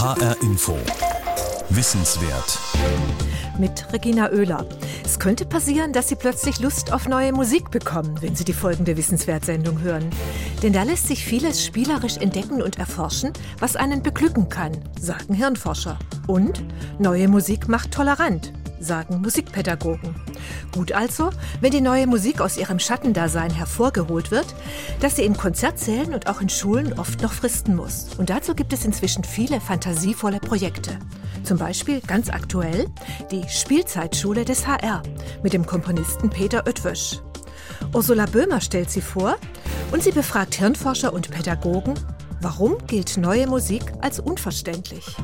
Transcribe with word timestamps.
HR 0.00 0.36
Info. 0.42 0.76
Wissenswert. 1.70 2.58
Mit 3.60 3.92
Regina 3.92 4.28
Oehler. 4.32 4.66
Es 5.04 5.20
könnte 5.20 5.46
passieren, 5.46 5.92
dass 5.92 6.08
Sie 6.08 6.16
plötzlich 6.16 6.58
Lust 6.58 6.92
auf 6.92 7.06
neue 7.06 7.32
Musik 7.32 7.70
bekommen, 7.70 8.20
wenn 8.20 8.34
Sie 8.34 8.42
die 8.42 8.52
folgende 8.52 8.96
Wissenswertsendung 8.96 9.80
hören. 9.82 10.10
Denn 10.64 10.72
da 10.72 10.82
lässt 10.82 11.06
sich 11.06 11.24
vieles 11.24 11.64
spielerisch 11.64 12.16
entdecken 12.16 12.60
und 12.60 12.76
erforschen, 12.76 13.32
was 13.60 13.76
einen 13.76 14.02
beglücken 14.02 14.48
kann, 14.48 14.72
sagen 15.00 15.32
Hirnforscher. 15.32 15.96
Und 16.26 16.64
neue 16.98 17.28
Musik 17.28 17.68
macht 17.68 17.92
tolerant, 17.92 18.52
sagen 18.84 19.20
Musikpädagogen. 19.20 20.14
Gut 20.72 20.92
also, 20.92 21.30
wenn 21.60 21.72
die 21.72 21.80
neue 21.80 22.06
Musik 22.06 22.40
aus 22.40 22.56
ihrem 22.56 22.78
Schattendasein 22.78 23.50
hervorgeholt 23.50 24.30
wird, 24.30 24.54
dass 25.00 25.16
sie 25.16 25.24
in 25.24 25.36
Konzertsälen 25.36 26.14
und 26.14 26.28
auch 26.28 26.40
in 26.40 26.48
Schulen 26.48 26.98
oft 26.98 27.22
noch 27.22 27.32
fristen 27.32 27.74
muss. 27.74 28.08
Und 28.18 28.30
dazu 28.30 28.54
gibt 28.54 28.72
es 28.72 28.84
inzwischen 28.84 29.24
viele 29.24 29.60
fantasievolle 29.60 30.40
Projekte. 30.40 30.98
Zum 31.42 31.58
Beispiel 31.58 32.00
ganz 32.00 32.30
aktuell 32.30 32.86
die 33.30 33.48
Spielzeitschule 33.48 34.44
des 34.44 34.66
HR 34.66 35.02
mit 35.42 35.52
dem 35.52 35.66
Komponisten 35.66 36.30
Peter 36.30 36.66
Oetwösch. 36.66 37.20
Ursula 37.92 38.26
Böhmer 38.26 38.60
stellt 38.60 38.90
sie 38.90 39.00
vor 39.00 39.36
und 39.92 40.02
sie 40.02 40.12
befragt 40.12 40.54
Hirnforscher 40.54 41.12
und 41.12 41.30
Pädagogen, 41.30 41.94
warum 42.40 42.78
gilt 42.86 43.16
neue 43.16 43.46
Musik 43.46 43.84
als 44.00 44.20
unverständlich. 44.20 45.16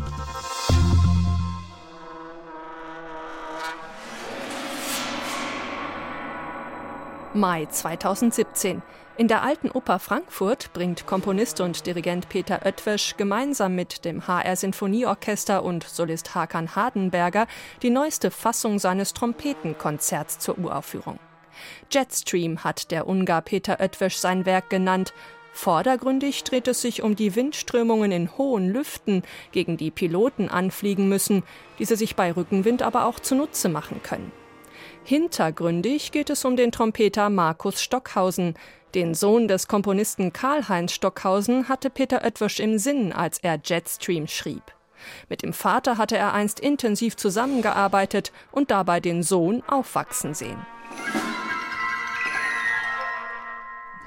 Mai 7.32 7.66
2017. 7.66 8.82
In 9.16 9.28
der 9.28 9.42
Alten 9.42 9.70
Oper 9.70 10.00
Frankfurt 10.00 10.72
bringt 10.72 11.06
Komponist 11.06 11.60
und 11.60 11.86
Dirigent 11.86 12.28
Peter 12.28 12.62
Oetwesch 12.64 13.16
gemeinsam 13.16 13.76
mit 13.76 14.04
dem 14.04 14.26
HR 14.26 14.56
Sinfonieorchester 14.56 15.62
und 15.62 15.84
Solist 15.84 16.34
Hakan 16.34 16.74
Hardenberger 16.74 17.46
die 17.82 17.90
neueste 17.90 18.32
Fassung 18.32 18.80
seines 18.80 19.14
Trompetenkonzerts 19.14 20.40
zur 20.40 20.58
Uraufführung. 20.58 21.20
Jetstream 21.92 22.64
hat 22.64 22.90
der 22.90 23.06
Ungar 23.06 23.42
Peter 23.42 23.78
Oetwesch 23.78 24.16
sein 24.16 24.44
Werk 24.44 24.68
genannt. 24.68 25.12
Vordergründig 25.52 26.42
dreht 26.42 26.66
es 26.66 26.80
sich 26.80 27.00
um 27.02 27.14
die 27.14 27.36
Windströmungen 27.36 28.10
in 28.10 28.36
hohen 28.38 28.68
Lüften, 28.68 29.22
gegen 29.52 29.76
die 29.76 29.92
Piloten 29.92 30.48
anfliegen 30.48 31.08
müssen, 31.08 31.44
diese 31.78 31.94
sich 31.94 32.16
bei 32.16 32.32
Rückenwind 32.32 32.82
aber 32.82 33.04
auch 33.04 33.20
zunutze 33.20 33.68
machen 33.68 34.02
können. 34.02 34.32
Hintergründig 35.04 36.12
geht 36.12 36.30
es 36.30 36.44
um 36.44 36.56
den 36.56 36.72
Trompeter 36.72 37.30
Markus 37.30 37.82
Stockhausen. 37.82 38.54
Den 38.94 39.14
Sohn 39.14 39.48
des 39.48 39.66
Komponisten 39.66 40.32
Karl-Heinz 40.32 40.92
Stockhausen 40.92 41.68
hatte 41.68 41.90
Peter 41.90 42.22
Oetwisch 42.24 42.60
im 42.60 42.78
Sinn, 42.78 43.12
als 43.12 43.38
er 43.38 43.58
Jetstream 43.64 44.26
schrieb. 44.26 44.62
Mit 45.28 45.42
dem 45.42 45.52
Vater 45.52 45.96
hatte 45.96 46.16
er 46.16 46.34
einst 46.34 46.60
intensiv 46.60 47.16
zusammengearbeitet 47.16 48.32
und 48.52 48.70
dabei 48.70 49.00
den 49.00 49.22
Sohn 49.22 49.62
aufwachsen 49.66 50.34
sehen. 50.34 50.58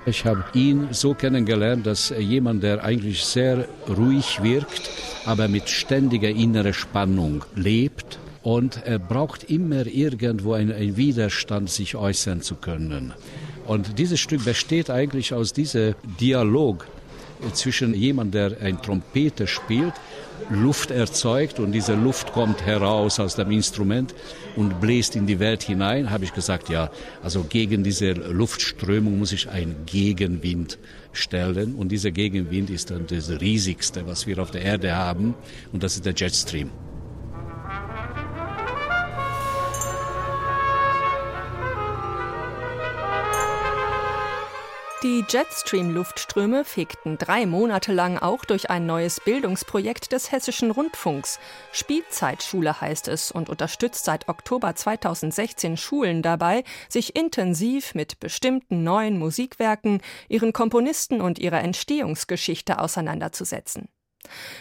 Ich 0.05 0.25
habe 0.25 0.43
ihn 0.53 0.89
so 0.91 1.13
kennengelernt, 1.13 1.87
dass 1.87 2.09
jemand, 2.09 2.61
der 2.61 2.83
eigentlich 2.83 3.25
sehr 3.25 3.67
ruhig 3.87 4.43
wirkt, 4.43 4.91
aber 5.25 5.47
mit 5.47 5.69
ständiger 5.69 6.29
innerer 6.29 6.73
Spannung 6.73 7.45
lebt 7.55 8.19
und 8.43 8.85
er 8.85 8.99
braucht 8.99 9.45
immer 9.49 9.87
irgendwo 9.87 10.53
einen 10.53 10.97
Widerstand, 10.97 11.69
sich 11.69 11.95
äußern 11.95 12.41
zu 12.41 12.55
können. 12.55 13.13
Und 13.65 13.97
dieses 13.97 14.19
Stück 14.19 14.43
besteht 14.43 14.89
eigentlich 14.89 15.33
aus 15.33 15.53
diesem 15.53 15.95
Dialog 16.19 16.85
zwischen 17.53 17.93
jemand, 17.93 18.33
der 18.33 18.57
ein 18.61 18.81
Trompete 18.81 19.47
spielt, 19.47 19.93
Luft 20.49 20.91
erzeugt 20.91 21.59
und 21.59 21.71
diese 21.71 21.93
Luft 21.93 22.33
kommt 22.33 22.65
heraus 22.65 23.19
aus 23.19 23.35
dem 23.35 23.51
Instrument 23.51 24.13
und 24.55 24.81
bläst 24.81 25.15
in 25.15 25.25
die 25.25 25.39
Welt 25.39 25.63
hinein, 25.63 26.09
habe 26.09 26.25
ich 26.25 26.33
gesagt, 26.33 26.69
ja, 26.69 26.89
also 27.21 27.43
gegen 27.43 27.83
diese 27.83 28.11
Luftströmung 28.11 29.19
muss 29.19 29.31
ich 29.31 29.49
einen 29.49 29.85
Gegenwind 29.85 30.79
stellen 31.13 31.75
und 31.75 31.89
dieser 31.89 32.11
Gegenwind 32.11 32.69
ist 32.69 32.91
dann 32.91 33.07
das 33.07 33.29
riesigste, 33.29 34.05
was 34.05 34.27
wir 34.27 34.39
auf 34.39 34.51
der 34.51 34.61
Erde 34.61 34.95
haben 34.95 35.33
und 35.71 35.83
das 35.83 35.95
ist 35.95 36.05
der 36.05 36.13
Jetstream. 36.13 36.69
Die 45.03 45.25
Jetstream-Luftströme 45.27 46.63
fegten 46.63 47.17
drei 47.17 47.45
Monate 47.45 47.91
lang 47.91 48.17
auch 48.17 48.45
durch 48.45 48.69
ein 48.69 48.85
neues 48.85 49.19
Bildungsprojekt 49.19 50.13
des 50.13 50.31
Hessischen 50.31 50.71
Rundfunks. 50.71 51.41
Spielzeitschule 51.73 52.79
heißt 52.79 53.09
es 53.09 53.29
und 53.29 53.49
unterstützt 53.49 54.05
seit 54.05 54.29
Oktober 54.29 54.75
2016 54.75 55.75
Schulen 55.75 56.21
dabei, 56.21 56.63
sich 56.87 57.17
intensiv 57.17 57.95
mit 57.95 58.21
bestimmten 58.21 58.85
neuen 58.85 59.19
Musikwerken, 59.19 59.99
ihren 60.29 60.53
Komponisten 60.53 61.19
und 61.19 61.37
ihrer 61.37 61.59
Entstehungsgeschichte 61.59 62.79
auseinanderzusetzen. 62.79 63.89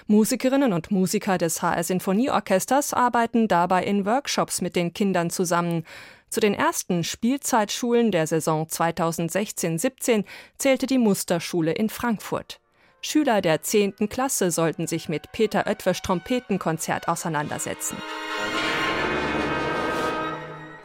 Musikerinnen 0.09 0.73
und 0.73 0.91
Musiker 0.91 1.39
des 1.39 1.63
HR 1.63 1.85
Sinfonieorchesters 1.85 2.95
arbeiten 2.95 3.47
dabei 3.47 3.85
in 3.85 4.05
Workshops 4.05 4.61
mit 4.61 4.75
den 4.75 4.93
Kindern 4.93 5.31
zusammen. 5.31 5.85
Zu 6.33 6.41
den 6.41 6.55
ersten 6.55 7.05
Spielzeitschulen 7.05 8.11
der 8.11 8.27
Saison 8.27 8.65
2016-17 8.65 10.25
zählte 10.57 10.87
die 10.87 10.97
Musterschule 10.97 11.73
in 11.73 11.91
Frankfurt. 11.91 12.59
Schüler 13.03 13.43
der 13.43 13.61
10. 13.61 14.09
Klasse 14.09 14.51
sollten 14.51 14.87
sich 14.87 15.11
mit 15.11 15.31
Peter 15.33 15.67
Oetwers 15.67 16.01
Trompetenkonzert 16.01 17.07
auseinandersetzen. 17.07 17.99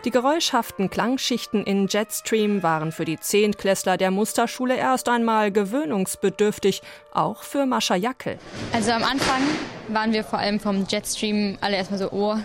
Die 0.04 0.12
geräuschhaften 0.12 0.90
Klangschichten 0.90 1.64
in 1.64 1.88
Jetstream 1.88 2.62
waren 2.62 2.92
für 2.92 3.06
die 3.06 3.18
Zehntklässler 3.18 3.96
der 3.96 4.12
Musterschule 4.12 4.76
erst 4.76 5.08
einmal 5.08 5.54
gewöhnungsbedürftig, 5.54 6.82
auch 7.14 7.44
für 7.44 7.66
Mascha 7.66 7.96
Jackel. 7.96 8.38
Also 8.74 8.92
am 8.92 9.04
Anfang 9.04 9.42
waren 9.88 10.12
wir 10.12 10.26
vor 10.26 10.40
allem 10.40 10.60
vom 10.60 10.86
Jetstream 10.90 11.58
alle 11.62 11.78
erstmal 11.78 12.00
so, 12.00 12.12
oh, 12.12 12.36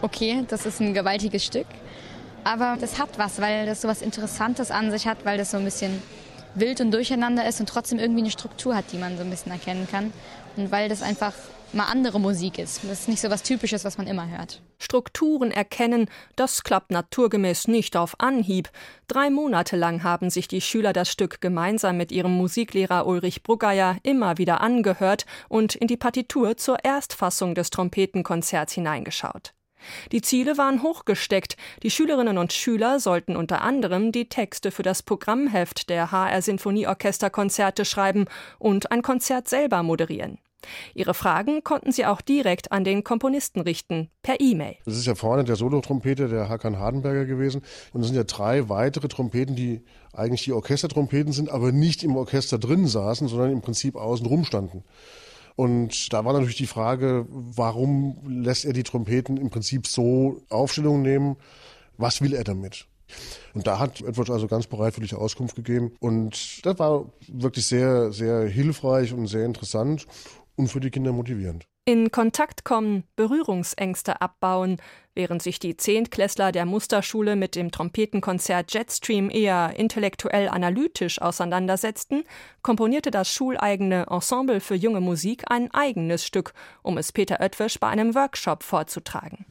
okay, 0.00 0.44
das 0.48 0.66
ist 0.66 0.80
ein 0.80 0.92
gewaltiges 0.92 1.44
Stück. 1.44 1.66
Aber 2.44 2.76
das 2.80 2.98
hat 2.98 3.18
was, 3.18 3.40
weil 3.40 3.66
das 3.66 3.82
so 3.82 3.88
was 3.88 4.02
Interessantes 4.02 4.70
an 4.70 4.90
sich 4.90 5.06
hat, 5.06 5.24
weil 5.24 5.38
das 5.38 5.52
so 5.52 5.58
ein 5.58 5.64
bisschen 5.64 6.02
wild 6.54 6.80
und 6.80 6.90
durcheinander 6.90 7.46
ist 7.46 7.60
und 7.60 7.68
trotzdem 7.68 7.98
irgendwie 7.98 8.22
eine 8.22 8.30
Struktur 8.30 8.74
hat, 8.74 8.86
die 8.92 8.98
man 8.98 9.16
so 9.16 9.22
ein 9.22 9.30
bisschen 9.30 9.52
erkennen 9.52 9.86
kann. 9.90 10.12
Und 10.56 10.70
weil 10.70 10.88
das 10.88 11.02
einfach 11.02 11.32
mal 11.72 11.86
andere 11.86 12.20
Musik 12.20 12.58
ist. 12.58 12.80
Das 12.84 13.00
ist 13.00 13.08
nicht 13.08 13.20
so 13.20 13.30
was 13.30 13.42
Typisches, 13.42 13.84
was 13.84 13.96
man 13.96 14.06
immer 14.06 14.28
hört. 14.28 14.60
Strukturen 14.78 15.50
erkennen, 15.50 16.08
das 16.36 16.64
klappt 16.64 16.90
naturgemäß 16.90 17.68
nicht 17.68 17.96
auf 17.96 18.20
Anhieb. 18.20 18.68
Drei 19.08 19.30
Monate 19.30 19.76
lang 19.76 20.02
haben 20.02 20.28
sich 20.28 20.48
die 20.48 20.60
Schüler 20.60 20.92
das 20.92 21.10
Stück 21.10 21.40
gemeinsam 21.40 21.96
mit 21.96 22.12
ihrem 22.12 22.32
Musiklehrer 22.32 23.06
Ulrich 23.06 23.42
Bruggeyer 23.42 23.96
immer 24.02 24.38
wieder 24.38 24.60
angehört 24.60 25.24
und 25.48 25.74
in 25.74 25.86
die 25.86 25.96
Partitur 25.96 26.56
zur 26.56 26.84
Erstfassung 26.84 27.54
des 27.54 27.70
Trompetenkonzerts 27.70 28.74
hineingeschaut. 28.74 29.54
Die 30.12 30.20
Ziele 30.20 30.58
waren 30.58 30.82
hochgesteckt. 30.82 31.56
Die 31.82 31.90
Schülerinnen 31.90 32.38
und 32.38 32.52
Schüler 32.52 33.00
sollten 33.00 33.36
unter 33.36 33.62
anderem 33.62 34.12
die 34.12 34.28
Texte 34.28 34.70
für 34.70 34.82
das 34.82 35.02
Programmheft 35.02 35.88
der 35.90 36.12
HR 36.12 36.42
Sinfonieorchesterkonzerte 36.42 37.84
schreiben 37.84 38.26
und 38.58 38.90
ein 38.90 39.02
Konzert 39.02 39.48
selber 39.48 39.82
moderieren. 39.82 40.38
Ihre 40.94 41.14
Fragen 41.14 41.64
konnten 41.64 41.92
sie 41.92 42.06
auch 42.06 42.20
direkt 42.20 42.72
an 42.72 42.84
den 42.84 43.04
Komponisten 43.04 43.60
richten, 43.60 44.10
per 44.22 44.40
E-Mail. 44.40 44.76
Das 44.84 44.96
ist 44.96 45.06
ja 45.06 45.14
vorne 45.14 45.44
der 45.44 45.56
Solotrompete, 45.56 46.28
der 46.28 46.48
Hakan 46.48 46.78
Hardenberger 46.78 47.24
gewesen. 47.24 47.62
Und 47.92 48.02
es 48.02 48.08
sind 48.08 48.16
ja 48.16 48.24
drei 48.24 48.68
weitere 48.68 49.08
Trompeten, 49.08 49.56
die 49.56 49.82
eigentlich 50.12 50.44
die 50.44 50.52
Orchestertrompeten 50.52 51.32
sind, 51.32 51.50
aber 51.50 51.72
nicht 51.72 52.04
im 52.04 52.16
Orchester 52.16 52.58
drin 52.58 52.86
saßen, 52.86 53.28
sondern 53.28 53.50
im 53.50 53.62
Prinzip 53.62 53.96
außen 53.96 54.26
rum 54.26 54.44
standen. 54.44 54.84
Und 55.56 56.12
da 56.12 56.24
war 56.24 56.32
natürlich 56.32 56.56
die 56.56 56.66
Frage, 56.66 57.26
warum 57.28 58.18
lässt 58.26 58.64
er 58.64 58.72
die 58.72 58.82
Trompeten 58.82 59.36
im 59.36 59.50
Prinzip 59.50 59.86
so 59.86 60.42
Aufstellungen 60.48 61.02
nehmen? 61.02 61.36
Was 61.98 62.20
will 62.20 62.34
er 62.34 62.44
damit? 62.44 62.86
Und 63.54 63.66
da 63.66 63.78
hat 63.78 64.00
Edward 64.00 64.30
also 64.30 64.46
ganz 64.46 64.66
bereitwillig 64.66 65.14
Auskunft 65.14 65.56
gegeben. 65.56 65.92
Und 66.00 66.64
das 66.64 66.78
war 66.78 67.12
wirklich 67.28 67.66
sehr, 67.66 68.12
sehr 68.12 68.48
hilfreich 68.48 69.12
und 69.12 69.26
sehr 69.26 69.44
interessant 69.44 70.06
und 70.56 70.68
für 70.68 70.80
die 70.80 70.90
Kinder 70.90 71.12
motivierend. 71.12 71.66
In 71.84 72.12
Kontakt 72.12 72.64
kommen, 72.64 73.02
Berührungsängste 73.16 74.20
abbauen, 74.20 74.76
während 75.16 75.42
sich 75.42 75.58
die 75.58 75.76
Zehntklässler 75.76 76.52
der 76.52 76.64
Musterschule 76.64 77.34
mit 77.34 77.56
dem 77.56 77.72
Trompetenkonzert 77.72 78.72
Jetstream 78.72 79.30
eher 79.30 79.72
intellektuell 79.76 80.48
analytisch 80.48 81.20
auseinandersetzten, 81.20 82.22
komponierte 82.62 83.10
das 83.10 83.32
schuleigene 83.34 84.06
Ensemble 84.08 84.60
für 84.60 84.76
junge 84.76 85.00
Musik 85.00 85.42
ein 85.48 85.74
eigenes 85.74 86.24
Stück, 86.24 86.54
um 86.82 86.98
es 86.98 87.10
Peter 87.10 87.40
Oetwisch 87.40 87.80
bei 87.80 87.88
einem 87.88 88.14
Workshop 88.14 88.62
vorzutragen. 88.62 89.44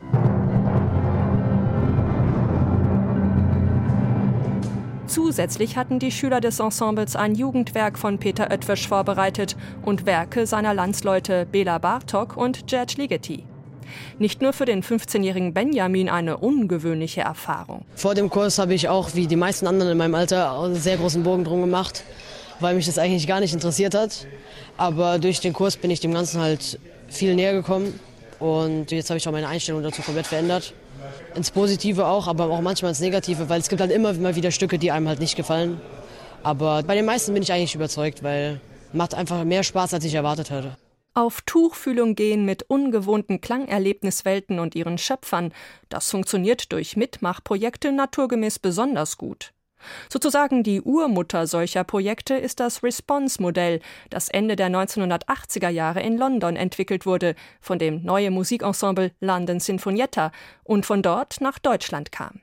Zusätzlich 5.12 5.75
hatten 5.75 6.00
die 6.00 6.10
Schüler 6.10 6.40
des 6.40 6.62
Ensembles 6.62 7.18
ein 7.18 7.36
Jugendwerk 7.36 8.00
von 8.00 8.18
Peter 8.18 8.50
Oetwisch 8.50 8.88
vorbereitet 8.88 9.58
und 9.81 10.06
Werke 10.06 10.48
seiner 10.48 10.74
Landsleute 10.74 11.46
Bela 11.46 11.80
Bartok 11.80 12.38
und 12.38 12.66
Gerd 12.68 12.96
Ligeti. 12.96 13.44
Nicht 14.19 14.42
nur 14.42 14.54
für 14.54 14.63
den 14.63 14.81
15-jährigen 14.81 15.54
Benjamin 15.54 16.08
eine 16.08 16.38
ungewöhnliche 16.38 17.19
Erfahrung. 17.19 17.84
Vor 17.94 18.16
dem 18.16 18.30
Kurs 18.30 18.58
habe 18.58 18.74
ich 18.74 18.88
auch, 18.88 19.13
wie 19.13 19.28
die 19.28 19.36
meisten 19.36 19.68
anderen 19.68 19.92
in 19.92 19.98
meinem 19.98 20.16
Alter, 20.16 20.58
einen 20.58 20.75
sehr 20.75 20.96
großen 20.96 21.24
Bogen 21.24 21.44
drum 21.44 21.60
gemacht, 21.60 22.06
weil 22.62 22.75
mich 22.75 22.86
das 22.86 22.98
eigentlich 22.98 23.28
gar 23.28 23.42
nicht 23.42 23.54
interessiert 23.54 23.94
hat. 23.94 24.28
Aber 24.78 25.19
durch 25.19 25.42
den 25.42 25.52
Kurs 25.52 25.75
bin 25.75 25.92
ich 25.92 26.00
dem 26.00 26.13
Ganzen 26.13 26.40
halt 26.40 26.80
viel 27.10 27.36
näher 27.36 27.52
gekommen 27.52 28.00
und 28.40 28.92
jetzt 28.92 29.10
habe 29.10 29.18
ich 29.18 29.28
auch 29.28 29.34
meine 29.34 29.50
Einstellung 29.50 29.84
dazu 29.84 30.04
komplett 30.04 30.28
verändert. 30.28 30.74
Ins 31.36 31.51
Positive 31.51 32.06
auch, 32.06 32.28
aber 32.28 32.50
auch 32.50 32.62
manchmal 32.62 32.89
ins 32.89 33.00
Negative, 33.00 33.48
weil 33.50 33.62
es 33.62 33.69
gibt 33.69 33.81
halt 33.81 33.92
immer 33.92 34.13
mal 34.13 34.36
wieder 34.36 34.51
Stücke, 34.51 34.78
die 34.78 34.92
einem 34.92 35.07
halt 35.07 35.19
nicht 35.19 35.36
gefallen. 35.36 35.80
Aber 36.44 36.83
bei 36.83 36.95
den 36.95 37.06
meisten 37.06 37.33
bin 37.33 37.44
ich 37.44 37.54
eigentlich 37.54 37.75
überzeugt, 37.75 38.24
weil 38.24 38.60
macht 38.94 39.13
einfach 39.13 39.44
mehr 39.44 39.63
Spaß, 39.63 39.94
als 39.94 40.04
ich 40.06 40.13
erwartet 40.13 40.51
hatte. 40.51 40.78
Auf 41.13 41.42
Tuchfühlung 41.42 42.16
gehen 42.16 42.45
mit 42.45 42.63
ungewohnten 42.63 43.42
Klangerlebniswelten 43.42 44.60
und 44.60 44.75
ihren 44.75 44.98
Schöpfern, 44.98 45.54
das 45.89 46.10
funktioniert 46.10 46.72
durch 46.72 46.95
Mitmachprojekte 46.95 47.92
naturgemäß 47.92 48.60
besonders 48.60 49.18
gut. 49.18 49.51
Sozusagen 50.10 50.63
die 50.63 50.81
Urmutter 50.81 51.48
solcher 51.48 51.83
Projekte 51.83 52.36
ist 52.36 52.60
das 52.60 52.83
Response-Modell, 52.83 53.80
das 54.10 54.30
Ende 54.30 54.56
der 54.56 54.69
1980er 54.69 55.69
Jahre 55.69 56.01
in 56.01 56.18
London 56.18 56.56
entwickelt 56.56 57.06
wurde, 57.06 57.36
von 57.60 57.80
dem 57.80 58.04
neue 58.04 58.31
Musikensemble 58.31 59.12
London 59.19 59.60
Sinfonietta 59.60 60.31
und 60.63 60.86
von 60.86 61.01
dort 61.01 61.42
nach 61.42 61.60
Deutschland 61.60 62.12
kam. 62.12 62.42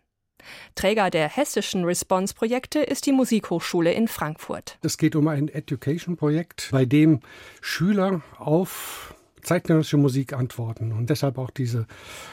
Träger 0.75 1.11
der 1.11 1.29
hessischen 1.29 1.85
Response-Projekte 1.85 2.81
ist 2.81 3.07
die 3.07 3.13
Musikhochschule 3.13 3.93
in 3.93 4.09
Frankfurt. 4.09 4.79
Es 4.83 4.97
geht 4.97 5.17
um 5.17 5.29
ein 5.29 5.49
Education-Projekt, 5.49 6.69
bei 6.73 6.85
dem 6.85 7.21
Schüler 7.61 8.23
auf 8.39 9.15
zeitgenössische 9.43 9.97
Musik 9.97 10.33
antworten. 10.33 10.93
Und 10.93 11.11
deshalb 11.11 11.39
auch 11.39 11.51
diese 11.51 11.87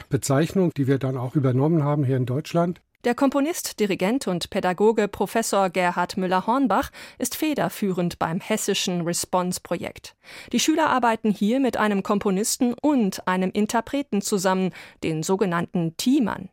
Bezeichnung, 0.09 0.71
die 0.75 0.87
wir 0.87 0.97
dann 0.97 1.17
auch 1.17 1.35
übernommen 1.35 1.83
haben 1.83 2.03
hier 2.03 2.17
in 2.17 2.25
Deutschland. 2.25 2.81
Der 3.05 3.13
Komponist, 3.13 3.79
Dirigent 3.79 4.27
und 4.27 4.49
Pädagoge 4.49 5.07
Professor 5.07 5.69
Gerhard 5.69 6.17
Müller-Hornbach 6.17 6.89
ist 7.19 7.35
federführend 7.35 8.17
beim 8.17 8.39
hessischen 8.39 9.01
Response-Projekt. 9.01 10.15
Die 10.51 10.59
Schüler 10.59 10.89
arbeiten 10.89 11.29
hier 11.29 11.59
mit 11.59 11.77
einem 11.77 12.01
Komponisten 12.01 12.73
und 12.73 13.27
einem 13.27 13.51
Interpreten 13.51 14.23
zusammen, 14.23 14.73
den 15.03 15.21
sogenannten 15.21 15.95
Teamern. 15.97 16.49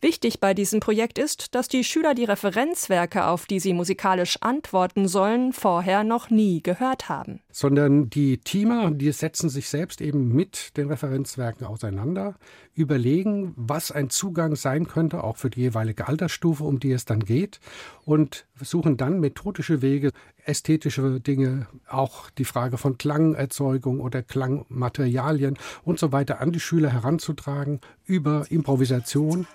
Wichtig 0.00 0.40
bei 0.40 0.54
diesem 0.54 0.80
Projekt 0.80 1.18
ist, 1.18 1.54
dass 1.54 1.68
die 1.68 1.84
Schüler 1.84 2.14
die 2.14 2.24
Referenzwerke, 2.24 3.26
auf 3.26 3.44
die 3.44 3.60
sie 3.60 3.74
musikalisch 3.74 4.38
antworten 4.40 5.06
sollen, 5.06 5.52
vorher 5.52 6.02
noch 6.02 6.30
nie 6.30 6.62
gehört 6.62 7.10
haben. 7.10 7.43
Sondern 7.56 8.10
die 8.10 8.38
Teamer, 8.38 8.90
die 8.90 9.12
setzen 9.12 9.48
sich 9.48 9.68
selbst 9.68 10.00
eben 10.00 10.34
mit 10.34 10.76
den 10.76 10.88
Referenzwerken 10.88 11.64
auseinander, 11.64 12.34
überlegen, 12.74 13.54
was 13.54 13.92
ein 13.92 14.10
Zugang 14.10 14.56
sein 14.56 14.88
könnte, 14.88 15.22
auch 15.22 15.36
für 15.36 15.50
die 15.50 15.60
jeweilige 15.60 16.08
Altersstufe, 16.08 16.64
um 16.64 16.80
die 16.80 16.90
es 16.90 17.04
dann 17.04 17.20
geht, 17.20 17.60
und 18.04 18.44
suchen 18.60 18.96
dann 18.96 19.20
methodische 19.20 19.82
Wege, 19.82 20.10
ästhetische 20.44 21.20
Dinge, 21.20 21.68
auch 21.88 22.28
die 22.30 22.44
Frage 22.44 22.76
von 22.76 22.98
Klangerzeugung 22.98 24.00
oder 24.00 24.24
Klangmaterialien 24.24 25.56
und 25.84 26.00
so 26.00 26.10
weiter 26.10 26.40
an 26.40 26.50
die 26.50 26.58
Schüler 26.58 26.90
heranzutragen 26.90 27.80
über 28.04 28.46
Improvisation. 28.50 29.46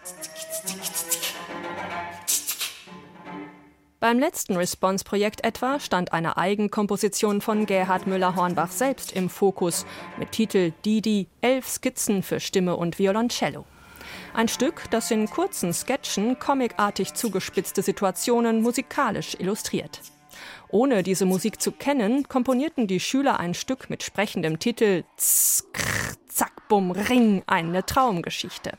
Beim 3.99 4.17
letzten 4.17 4.55
Response-Projekt 4.55 5.43
etwa 5.43 5.77
stand 5.77 6.13
eine 6.13 6.37
Eigenkomposition 6.37 7.41
von 7.41 7.65
Gerhard 7.65 8.07
Müller-Hornbach 8.07 8.71
selbst 8.71 9.11
im 9.11 9.29
Fokus 9.29 9.85
mit 10.17 10.31
Titel 10.31 10.71
Didi, 10.85 11.27
elf 11.41 11.67
Skizzen 11.67 12.23
für 12.23 12.39
Stimme 12.39 12.77
und 12.77 12.97
Violoncello. 12.97 13.65
Ein 14.33 14.47
Stück, 14.47 14.83
das 14.89 15.11
in 15.11 15.29
kurzen 15.29 15.73
Sketchen 15.73 16.39
comicartig 16.39 17.13
zugespitzte 17.13 17.81
Situationen 17.81 18.61
musikalisch 18.61 19.35
illustriert. 19.37 19.99
Ohne 20.69 21.03
diese 21.03 21.25
Musik 21.25 21.61
zu 21.61 21.73
kennen, 21.73 22.25
komponierten 22.29 22.87
die 22.87 23.01
Schüler 23.01 23.37
ein 23.37 23.53
Stück 23.53 23.89
mit 23.89 24.01
sprechendem 24.03 24.59
Titel 24.59 25.03
Zack, 25.17 26.69
Bum, 26.69 26.91
Ring, 26.91 27.43
eine 27.47 27.85
Traumgeschichte. 27.85 28.77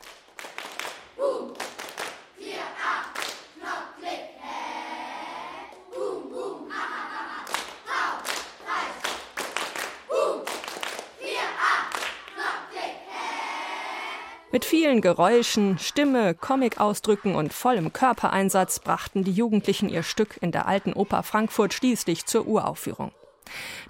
Mit 14.53 14.65
vielen 14.65 14.99
Geräuschen, 14.99 15.79
Stimme, 15.79 16.33
Comic-Ausdrücken 16.33 17.35
und 17.35 17.53
vollem 17.53 17.93
Körpereinsatz 17.93 18.79
brachten 18.79 19.23
die 19.23 19.31
Jugendlichen 19.31 19.87
ihr 19.87 20.03
Stück 20.03 20.37
in 20.41 20.51
der 20.51 20.67
Alten 20.67 20.91
Oper 20.91 21.23
Frankfurt 21.23 21.73
schließlich 21.73 22.25
zur 22.25 22.45
Uraufführung. 22.47 23.13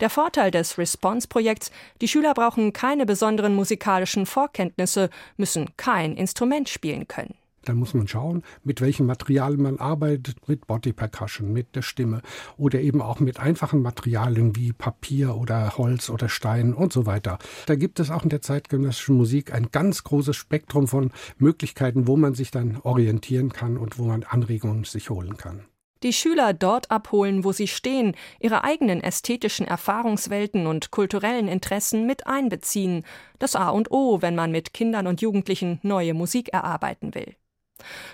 Der 0.01 0.11
Vorteil 0.11 0.51
des 0.51 0.77
Response-Projekts, 0.77 1.71
die 1.99 2.07
Schüler 2.07 2.35
brauchen 2.35 2.73
keine 2.73 3.07
besonderen 3.07 3.55
musikalischen 3.55 4.27
Vorkenntnisse, 4.27 5.09
müssen 5.35 5.75
kein 5.77 6.15
Instrument 6.15 6.69
spielen 6.69 7.07
können. 7.07 7.40
Dann 7.65 7.77
muss 7.77 7.93
man 7.93 8.07
schauen, 8.07 8.43
mit 8.63 8.81
welchem 8.81 9.05
Material 9.05 9.57
man 9.57 9.77
arbeitet, 9.77 10.47
mit 10.47 10.67
Body 10.67 10.93
Percussion, 10.93 11.53
mit 11.53 11.75
der 11.75 11.81
Stimme 11.81 12.21
oder 12.57 12.79
eben 12.79 13.01
auch 13.01 13.19
mit 13.19 13.39
einfachen 13.39 13.81
Materialien 13.81 14.55
wie 14.55 14.73
Papier 14.73 15.35
oder 15.35 15.77
Holz 15.77 16.09
oder 16.09 16.29
Stein 16.29 16.73
und 16.73 16.91
so 16.91 17.05
weiter. 17.05 17.37
Da 17.67 17.75
gibt 17.75 17.99
es 17.99 18.09
auch 18.09 18.23
in 18.23 18.29
der 18.29 18.41
zeitgenössischen 18.41 19.15
Musik 19.15 19.53
ein 19.53 19.69
ganz 19.71 20.03
großes 20.03 20.35
Spektrum 20.35 20.87
von 20.87 21.11
Möglichkeiten, 21.37 22.07
wo 22.07 22.17
man 22.17 22.33
sich 22.33 22.51
dann 22.51 22.77
orientieren 22.81 23.53
kann 23.53 23.77
und 23.77 23.99
wo 23.99 24.05
man 24.05 24.23
Anregungen 24.23 24.83
sich 24.83 25.09
holen 25.09 25.37
kann 25.37 25.65
die 26.03 26.13
Schüler 26.13 26.53
dort 26.53 26.89
abholen, 26.89 27.43
wo 27.43 27.51
sie 27.51 27.67
stehen, 27.67 28.15
ihre 28.39 28.63
eigenen 28.63 29.01
ästhetischen 29.01 29.67
Erfahrungswelten 29.67 30.67
und 30.67 30.91
kulturellen 30.91 31.47
Interessen 31.47 32.05
mit 32.05 32.27
einbeziehen. 32.27 33.05
Das 33.39 33.55
A 33.55 33.69
und 33.69 33.91
O, 33.91 34.21
wenn 34.21 34.35
man 34.35 34.51
mit 34.51 34.73
Kindern 34.73 35.07
und 35.07 35.21
Jugendlichen 35.21 35.79
neue 35.83 36.13
Musik 36.13 36.49
erarbeiten 36.49 37.13
will. 37.13 37.35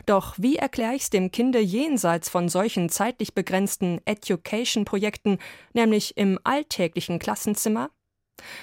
Doch 0.05 0.35
wie 0.37 0.57
erkläre 0.57 0.95
ich 0.95 1.03
es 1.03 1.09
dem 1.09 1.31
Kinde 1.31 1.59
jenseits 1.59 2.29
von 2.29 2.49
solchen 2.49 2.89
zeitlich 2.89 3.33
begrenzten 3.33 4.01
Education-Projekten, 4.05 5.37
nämlich 5.73 6.17
im 6.17 6.39
alltäglichen 6.43 7.19
Klassenzimmer? 7.19 7.89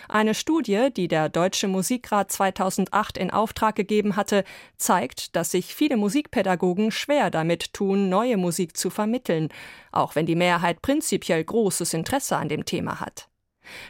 Eine 0.09 0.35
Studie, 0.35 0.89
die 0.95 1.09
der 1.09 1.29
Deutsche 1.29 1.69
Musikrat 1.69 2.31
2008 2.31 3.19
in 3.19 3.31
Auftrag 3.31 3.75
gegeben 3.75 4.17
hatte, 4.17 4.45
zeigt, 4.77 5.35
dass 5.37 5.51
sich 5.51 5.75
viele 5.75 5.97
Musikpädagogen 5.97 6.91
schwer 6.91 7.31
damit 7.31 7.73
tun, 7.73 8.09
neue 8.09 8.37
Musik 8.37 8.77
zu 8.77 8.91
vermitteln, 8.91 9.49
auch 9.93 10.15
wenn 10.15 10.27
die 10.27 10.37
Mehrheit 10.37 10.83
prinzipiell 10.83 11.43
großes 11.43 11.95
Interesse 11.95 12.37
an 12.37 12.49
dem 12.49 12.65
Thema 12.65 13.01
hat. 13.01 13.29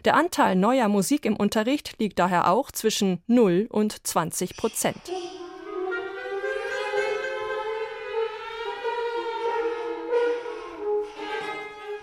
Der 0.05 0.17
Anteil 0.17 0.55
neuer 0.55 0.89
Musik 0.89 1.27
im 1.27 1.37
Unterricht 1.37 1.99
liegt 1.99 2.19
daher 2.19 2.51
auch 2.51 2.71
zwischen 2.71 3.23
0 3.27 3.67
und 3.71 4.07
20 4.07 4.57
Prozent. 4.57 5.01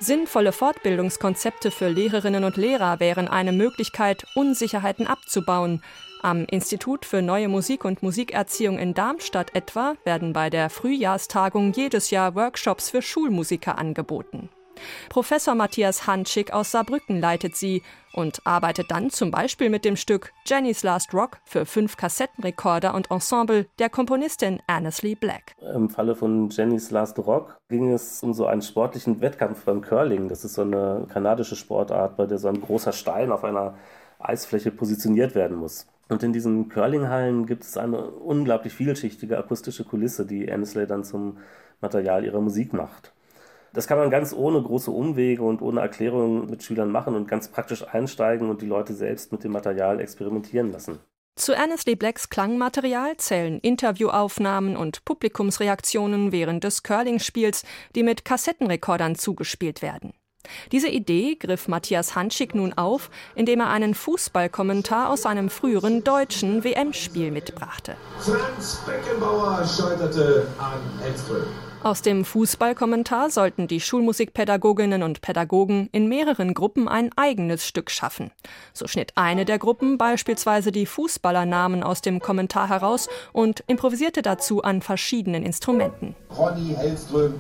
Sinnvolle 0.04 0.52
Fortbildungskonzepte 0.52 1.70
für 1.70 1.88
Lehrerinnen 1.88 2.44
und 2.44 2.58
Lehrer 2.58 3.00
wären 3.00 3.28
eine 3.28 3.52
Möglichkeit, 3.52 4.26
Unsicherheiten 4.34 5.06
abzubauen. 5.06 5.84
Am 6.24 6.46
Institut 6.46 7.06
für 7.06 7.22
Neue 7.22 7.48
Musik 7.48 7.86
und 7.86 8.02
Musikerziehung 8.02 8.80
in 8.80 8.96
Darmstadt 8.96 9.54
etwa 9.54 9.94
werden 10.04 10.34
bei 10.34 10.50
der 10.50 10.72
Frühjahrstagung 10.72 11.72
jedes 11.74 12.10
Jahr 12.10 12.34
Workshops 12.34 12.90
für 12.90 13.04
Schulmusiker 13.04 13.78
angeboten. 13.78 14.50
Professor 15.10 15.56
Matthias 15.56 16.08
Hanschig 16.08 16.54
aus 16.54 16.72
Saarbrücken 16.72 17.20
leitet 17.20 17.56
sie 17.56 17.82
und 18.14 18.46
arbeitet 18.46 18.92
dann 18.92 19.10
zum 19.10 19.32
Beispiel 19.32 19.70
mit 19.70 19.86
dem 19.86 19.96
Stück 19.96 20.34
Jenny's 20.46 20.84
Last 20.84 21.14
Rock 21.14 21.40
für 21.46 21.66
fünf 21.66 21.98
Kassettenrekorder 21.98 22.94
und 22.94 23.10
Ensemble 23.10 23.68
der 23.80 23.90
Komponistin 23.90 24.60
Annesley 24.68 25.16
Black. 25.16 25.56
Im 25.74 25.90
Falle 25.90 26.16
von 26.16 26.50
Jenny's 26.50 26.92
Last 26.92 27.18
Rock 27.20 27.58
ging 27.70 27.92
es 27.92 28.22
um 28.24 28.34
so 28.34 28.46
einen 28.46 28.62
sportlichen 28.62 29.22
Wettkampf 29.22 29.64
beim 29.66 29.82
Curling. 29.82 30.28
Das 30.28 30.44
ist 30.44 30.56
so 30.56 30.62
eine 30.62 31.08
kanadische 31.12 31.56
Sportart, 31.56 32.18
bei 32.18 32.26
der 32.26 32.38
so 32.38 32.48
ein 32.48 32.62
großer 32.62 32.92
Stein 32.92 33.32
auf 33.32 33.44
einer 33.44 33.76
Eisfläche 34.20 34.72
positioniert 34.72 35.36
werden 35.36 35.58
muss. 35.58 35.88
Und 36.10 36.24
in 36.24 36.34
diesen 36.34 36.68
Curlinghallen 36.68 37.46
gibt 37.46 37.64
es 37.64 37.78
eine 37.78 38.02
unglaublich 38.02 38.74
vielschichtige 38.74 39.38
akustische 39.38 39.86
Kulisse, 39.86 40.26
die 40.26 40.52
Annesley 40.52 40.86
dann 40.86 41.06
zum 41.06 41.38
Material 41.80 42.26
ihrer 42.26 42.42
Musik 42.42 42.74
macht. 42.74 43.14
Das 43.74 43.88
kann 43.88 43.98
man 43.98 44.10
ganz 44.10 44.34
ohne 44.34 44.62
große 44.62 44.92
Umwege 44.92 45.44
und 45.44 45.62
ohne 45.62 45.80
Erklärung 45.80 46.50
mit 46.50 46.64
Schülern 46.64 46.92
machen 46.92 47.16
und 47.16 47.28
ganz 47.28 47.48
praktisch 47.48 47.88
einsteigen 47.88 48.50
und 48.50 48.62
die 48.62 48.66
Leute 48.66 48.94
selbst 48.94 49.32
mit 49.32 49.44
dem 49.44 49.52
Material 49.54 50.00
experimentieren 50.00 50.72
lassen. 50.72 51.00
Zu 51.38 51.54
Ernest 51.54 51.88
Lee 51.88 51.96
Blacks 51.96 52.30
Klangmaterial 52.30 53.16
zählen 53.18 53.60
Interviewaufnahmen 53.60 54.76
und 54.76 55.06
Publikumsreaktionen 55.06 56.34
während 56.34 56.66
des 56.66 56.84
Curling-Spiels, 56.84 57.64
die 57.96 58.04
mit 58.04 58.26
Kassettenrekordern 58.26 59.16
zugespielt 59.16 59.82
werden. 59.82 60.14
Diese 60.72 60.90
Idee 60.90 61.36
griff 61.36 61.68
Matthias 61.68 62.16
Hanschig 62.16 62.54
nun 62.54 62.74
auf, 62.74 63.10
indem 63.36 63.62
er 63.62 63.70
einen 63.70 63.94
Fußballkommentar 63.94 65.10
aus 65.10 65.26
einem 65.26 65.50
früheren 65.50 66.04
deutschen 66.04 66.64
WM-Spiel 66.64 67.32
mitbrachte. 67.32 67.96
Franz 68.20 68.82
Beckenbauer 68.86 69.64
scheiterte 69.66 70.48
an 70.58 70.82
Hellström. 71.02 71.46
Aus 71.84 72.04
dem 72.04 72.26
Fußballkommentar 72.26 73.32
sollten 73.32 73.68
die 73.68 73.80
Schulmusikpädagoginnen 73.80 75.02
und 75.02 75.22
Pädagogen 75.22 75.90
in 75.92 76.08
mehreren 76.08 76.54
Gruppen 76.54 76.88
ein 76.88 77.10
eigenes 77.16 77.66
Stück 77.66 77.90
schaffen. 77.90 78.30
So 78.72 78.88
schnitt 78.88 79.14
eine 79.16 79.46
der 79.46 79.58
Gruppen 79.58 79.98
beispielsweise 79.98 80.72
die 80.72 80.86
Fußballernamen 80.86 81.82
aus 81.82 82.02
dem 82.02 82.20
Kommentar 82.20 82.70
heraus 82.70 83.10
und 83.34 83.64
improvisierte 83.66 84.22
dazu 84.22 84.62
an 84.62 84.84
verschiedenen 84.84 85.44
Instrumenten. 85.44 86.16
Ronny 86.38 86.76
Hellström. 86.76 87.34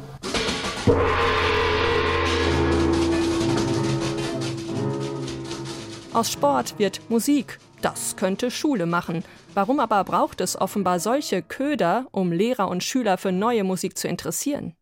Aus 6.13 6.29
Sport 6.29 6.77
wird 6.77 6.99
Musik. 7.09 7.57
Das 7.81 8.17
könnte 8.17 8.51
Schule 8.51 8.85
machen. 8.85 9.23
Warum 9.53 9.79
aber 9.79 10.03
braucht 10.03 10.41
es 10.41 10.59
offenbar 10.59 10.99
solche 10.99 11.41
Köder, 11.41 12.05
um 12.11 12.33
Lehrer 12.33 12.67
und 12.67 12.83
Schüler 12.83 13.17
für 13.17 13.31
neue 13.31 13.63
Musik 13.63 13.97
zu 13.97 14.09
interessieren? 14.09 14.75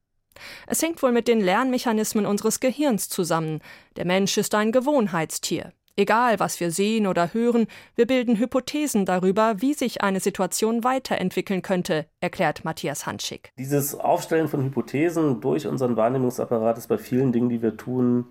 Es 0.66 0.82
hängt 0.82 1.04
wohl 1.04 1.12
mit 1.12 1.28
den 1.28 1.40
Lernmechanismen 1.40 2.26
unseres 2.26 2.60
Gehirns 2.60 3.10
zusammen. 3.10 3.60
Der 3.96 4.06
Mensch 4.06 4.40
ist 4.40 4.56
ein 4.56 4.72
Gewohnheitstier. 4.72 5.72
Egal, 5.96 6.40
was 6.40 6.60
wir 6.60 6.72
sehen 6.72 7.06
oder 7.06 7.32
hören, 7.34 7.68
wir 7.96 8.08
bilden 8.08 8.40
Hypothesen 8.40 9.06
darüber, 9.06 9.62
wie 9.62 9.76
sich 9.76 10.02
eine 10.02 10.22
Situation 10.22 10.84
weiterentwickeln 10.84 11.62
könnte, 11.62 12.08
erklärt 12.22 12.66
Matthias 12.66 13.06
Hanschig. 13.06 13.52
Dieses 13.60 13.94
Aufstellen 13.94 14.48
von 14.48 14.64
Hypothesen 14.64 15.42
durch 15.42 15.68
unseren 15.68 15.96
Wahrnehmungsapparat 15.96 16.80
ist 16.80 16.88
bei 16.88 16.98
vielen 16.98 17.34
Dingen, 17.34 17.50
die 17.50 17.62
wir 17.62 17.78
tun, 17.78 18.26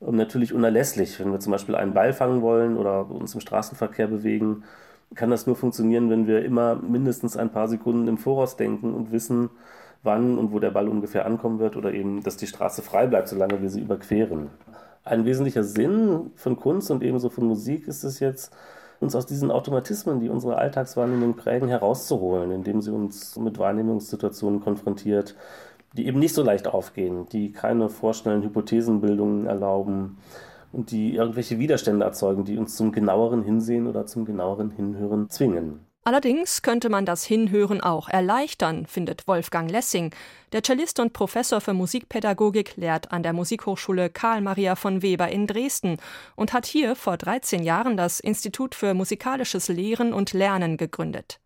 natürlich 0.00 0.52
unerlässlich. 0.52 1.18
Wenn 1.20 1.32
wir 1.32 1.40
zum 1.40 1.52
Beispiel 1.52 1.74
einen 1.74 1.94
Ball 1.94 2.12
fangen 2.12 2.42
wollen 2.42 2.76
oder 2.76 3.10
uns 3.10 3.34
im 3.34 3.40
Straßenverkehr 3.40 4.06
bewegen, 4.06 4.64
kann 5.14 5.30
das 5.30 5.46
nur 5.46 5.56
funktionieren, 5.56 6.10
wenn 6.10 6.26
wir 6.26 6.44
immer 6.44 6.76
mindestens 6.76 7.36
ein 7.36 7.50
paar 7.50 7.68
Sekunden 7.68 8.08
im 8.08 8.18
Voraus 8.18 8.56
denken 8.56 8.94
und 8.94 9.10
wissen, 9.10 9.50
wann 10.02 10.38
und 10.38 10.52
wo 10.52 10.58
der 10.58 10.70
Ball 10.70 10.88
ungefähr 10.88 11.26
ankommen 11.26 11.58
wird 11.58 11.76
oder 11.76 11.92
eben, 11.92 12.22
dass 12.22 12.36
die 12.36 12.46
Straße 12.46 12.82
frei 12.82 13.06
bleibt, 13.06 13.28
solange 13.28 13.60
wir 13.60 13.70
sie 13.70 13.80
überqueren. 13.80 14.50
Ein 15.04 15.24
wesentlicher 15.24 15.64
Sinn 15.64 16.30
von 16.36 16.56
Kunst 16.56 16.90
und 16.90 17.02
ebenso 17.02 17.30
von 17.30 17.46
Musik 17.46 17.88
ist 17.88 18.04
es 18.04 18.20
jetzt, 18.20 18.52
uns 19.00 19.14
aus 19.14 19.26
diesen 19.26 19.50
Automatismen, 19.50 20.20
die 20.20 20.28
unsere 20.28 20.56
Alltagswahrnehmung 20.56 21.34
prägen, 21.36 21.68
herauszuholen, 21.68 22.50
indem 22.50 22.82
sie 22.82 22.90
uns 22.90 23.36
mit 23.38 23.58
Wahrnehmungssituationen 23.58 24.60
konfrontiert, 24.60 25.36
die 25.94 26.06
eben 26.06 26.18
nicht 26.18 26.34
so 26.34 26.42
leicht 26.42 26.68
aufgehen, 26.68 27.26
die 27.30 27.52
keine 27.52 27.88
vorschnellen 27.88 28.42
Hypothesenbildungen 28.42 29.46
erlauben, 29.46 30.18
und 30.72 30.90
die 30.90 31.14
irgendwelche 31.14 31.58
Widerstände 31.58 32.04
erzeugen, 32.04 32.44
die 32.44 32.58
uns 32.58 32.76
zum 32.76 32.92
genaueren 32.92 33.42
Hinsehen 33.42 33.86
oder 33.86 34.06
zum 34.06 34.24
genaueren 34.24 34.70
Hinhören 34.70 35.30
zwingen. 35.30 35.80
Allerdings 36.04 36.62
könnte 36.62 36.88
man 36.88 37.04
das 37.04 37.24
Hinhören 37.24 37.82
auch 37.82 38.08
erleichtern, 38.08 38.86
findet 38.86 39.28
Wolfgang 39.28 39.70
Lessing. 39.70 40.14
Der 40.52 40.62
Cellist 40.62 41.00
und 41.00 41.12
Professor 41.12 41.60
für 41.60 41.74
Musikpädagogik 41.74 42.76
lehrt 42.76 43.12
an 43.12 43.22
der 43.22 43.34
Musikhochschule 43.34 44.08
Karl 44.08 44.40
Maria 44.40 44.74
von 44.74 45.02
Weber 45.02 45.28
in 45.28 45.46
Dresden 45.46 45.98
und 46.34 46.54
hat 46.54 46.64
hier 46.64 46.96
vor 46.96 47.18
13 47.18 47.62
Jahren 47.62 47.98
das 47.98 48.20
Institut 48.20 48.74
für 48.74 48.94
musikalisches 48.94 49.68
Lehren 49.68 50.14
und 50.14 50.32
Lernen 50.32 50.78
gegründet. 50.78 51.40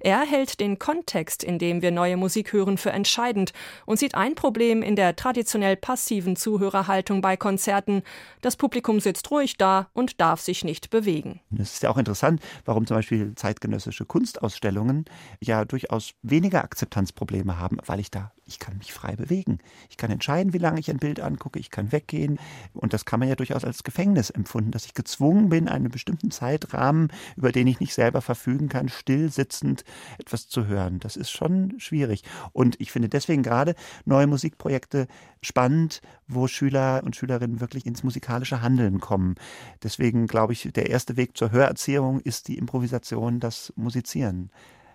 Er 0.00 0.20
hält 0.20 0.60
den 0.60 0.78
Kontext, 0.78 1.42
in 1.42 1.58
dem 1.58 1.82
wir 1.82 1.90
neue 1.90 2.16
Musik 2.16 2.52
hören, 2.52 2.78
für 2.78 2.90
entscheidend 2.90 3.52
und 3.86 3.98
sieht 3.98 4.14
ein 4.14 4.34
Problem 4.34 4.82
in 4.82 4.96
der 4.96 5.16
traditionell 5.16 5.76
passiven 5.76 6.36
Zuhörerhaltung 6.36 7.20
bei 7.20 7.36
Konzerten. 7.36 8.02
Das 8.40 8.56
Publikum 8.56 9.00
sitzt 9.00 9.30
ruhig 9.30 9.56
da 9.56 9.88
und 9.92 10.20
darf 10.20 10.40
sich 10.40 10.64
nicht 10.64 10.90
bewegen. 10.90 11.40
Es 11.58 11.74
ist 11.74 11.82
ja 11.82 11.90
auch 11.90 11.98
interessant, 11.98 12.40
warum 12.64 12.86
zum 12.86 12.96
Beispiel 12.96 13.34
zeitgenössische 13.34 14.04
Kunstausstellungen 14.04 15.04
ja 15.40 15.64
durchaus 15.64 16.14
weniger 16.22 16.64
Akzeptanzprobleme 16.64 17.58
haben, 17.58 17.78
weil 17.86 18.00
ich 18.00 18.10
da 18.10 18.32
ich 18.50 18.58
kann 18.58 18.76
mich 18.78 18.92
frei 18.92 19.14
bewegen. 19.14 19.58
Ich 19.88 19.96
kann 19.96 20.10
entscheiden, 20.10 20.52
wie 20.52 20.58
lange 20.58 20.80
ich 20.80 20.90
ein 20.90 20.98
Bild 20.98 21.20
angucke. 21.20 21.60
Ich 21.60 21.70
kann 21.70 21.92
weggehen. 21.92 22.40
Und 22.74 22.92
das 22.92 23.04
kann 23.04 23.20
man 23.20 23.28
ja 23.28 23.36
durchaus 23.36 23.64
als 23.64 23.84
Gefängnis 23.84 24.28
empfunden, 24.28 24.72
dass 24.72 24.86
ich 24.86 24.94
gezwungen 24.94 25.48
bin, 25.48 25.68
einen 25.68 25.88
bestimmten 25.88 26.32
Zeitrahmen, 26.32 27.12
über 27.36 27.52
den 27.52 27.68
ich 27.68 27.78
nicht 27.78 27.94
selber 27.94 28.20
verfügen 28.20 28.68
kann, 28.68 28.88
still 28.88 29.30
sitzend 29.30 29.84
etwas 30.18 30.48
zu 30.48 30.66
hören. 30.66 30.98
Das 30.98 31.16
ist 31.16 31.30
schon 31.30 31.78
schwierig. 31.78 32.24
Und 32.52 32.80
ich 32.80 32.90
finde 32.90 33.08
deswegen 33.08 33.44
gerade 33.44 33.76
neue 34.04 34.26
Musikprojekte 34.26 35.06
spannend, 35.42 36.02
wo 36.26 36.48
Schüler 36.48 37.02
und 37.04 37.14
Schülerinnen 37.14 37.60
wirklich 37.60 37.86
ins 37.86 38.02
musikalische 38.02 38.62
Handeln 38.62 38.98
kommen. 38.98 39.36
Deswegen 39.84 40.26
glaube 40.26 40.54
ich, 40.54 40.68
der 40.74 40.90
erste 40.90 41.16
Weg 41.16 41.36
zur 41.36 41.52
Hörerziehung 41.52 42.18
ist 42.18 42.48
die 42.48 42.58
Improvisation, 42.58 43.38
das 43.38 43.72
Musizieren. 43.76 44.50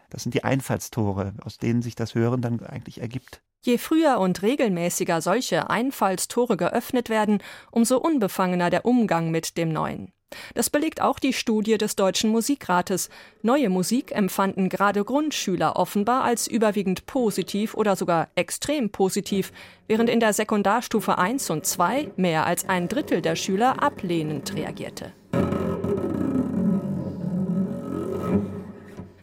Das 0.09 0.23
sind 0.23 0.33
die 0.33 0.43
Einfallstore, 0.43 1.33
aus 1.43 1.57
denen 1.57 1.81
sich 1.81 1.95
das 1.95 2.15
Hören 2.15 2.41
dann 2.41 2.61
eigentlich 2.61 3.01
ergibt. 3.01 3.41
Je 3.63 3.79
früher 3.79 4.19
und 4.19 4.43
regelmäßiger 4.43 5.21
solche 5.21 5.69
Einfallstore 5.69 6.55
geöffnet 6.55 7.09
werden, 7.09 7.39
umso 7.71 7.97
unbefangener 7.97 8.69
der 8.69 8.85
Umgang 8.85 9.31
mit 9.31 9.57
dem 9.57 9.73
Neuen. 9.73 10.11
Das 10.53 10.69
belegt 10.69 11.01
auch 11.01 11.19
die 11.19 11.33
Studie 11.33 11.77
des 11.77 11.95
Deutschen 11.95 12.29
Musikrates. 12.29 13.09
Neue 13.41 13.69
Musik 13.69 14.11
empfanden 14.11 14.69
gerade 14.69 15.03
Grundschüler 15.03 15.75
offenbar 15.77 16.23
als 16.23 16.47
überwiegend 16.47 17.05
positiv 17.05 17.73
oder 17.73 17.95
sogar 17.95 18.29
extrem 18.35 18.89
positiv, 18.91 19.51
während 19.87 20.09
in 20.09 20.19
der 20.19 20.33
Sekundarstufe 20.33 21.17
1 21.17 21.49
und 21.49 21.65
2 21.65 22.11
mehr 22.17 22.45
als 22.45 22.67
ein 22.67 22.87
Drittel 22.87 23.21
der 23.21 23.35
Schüler 23.35 23.81
ablehnend 23.81 24.55
reagierte. 24.55 25.13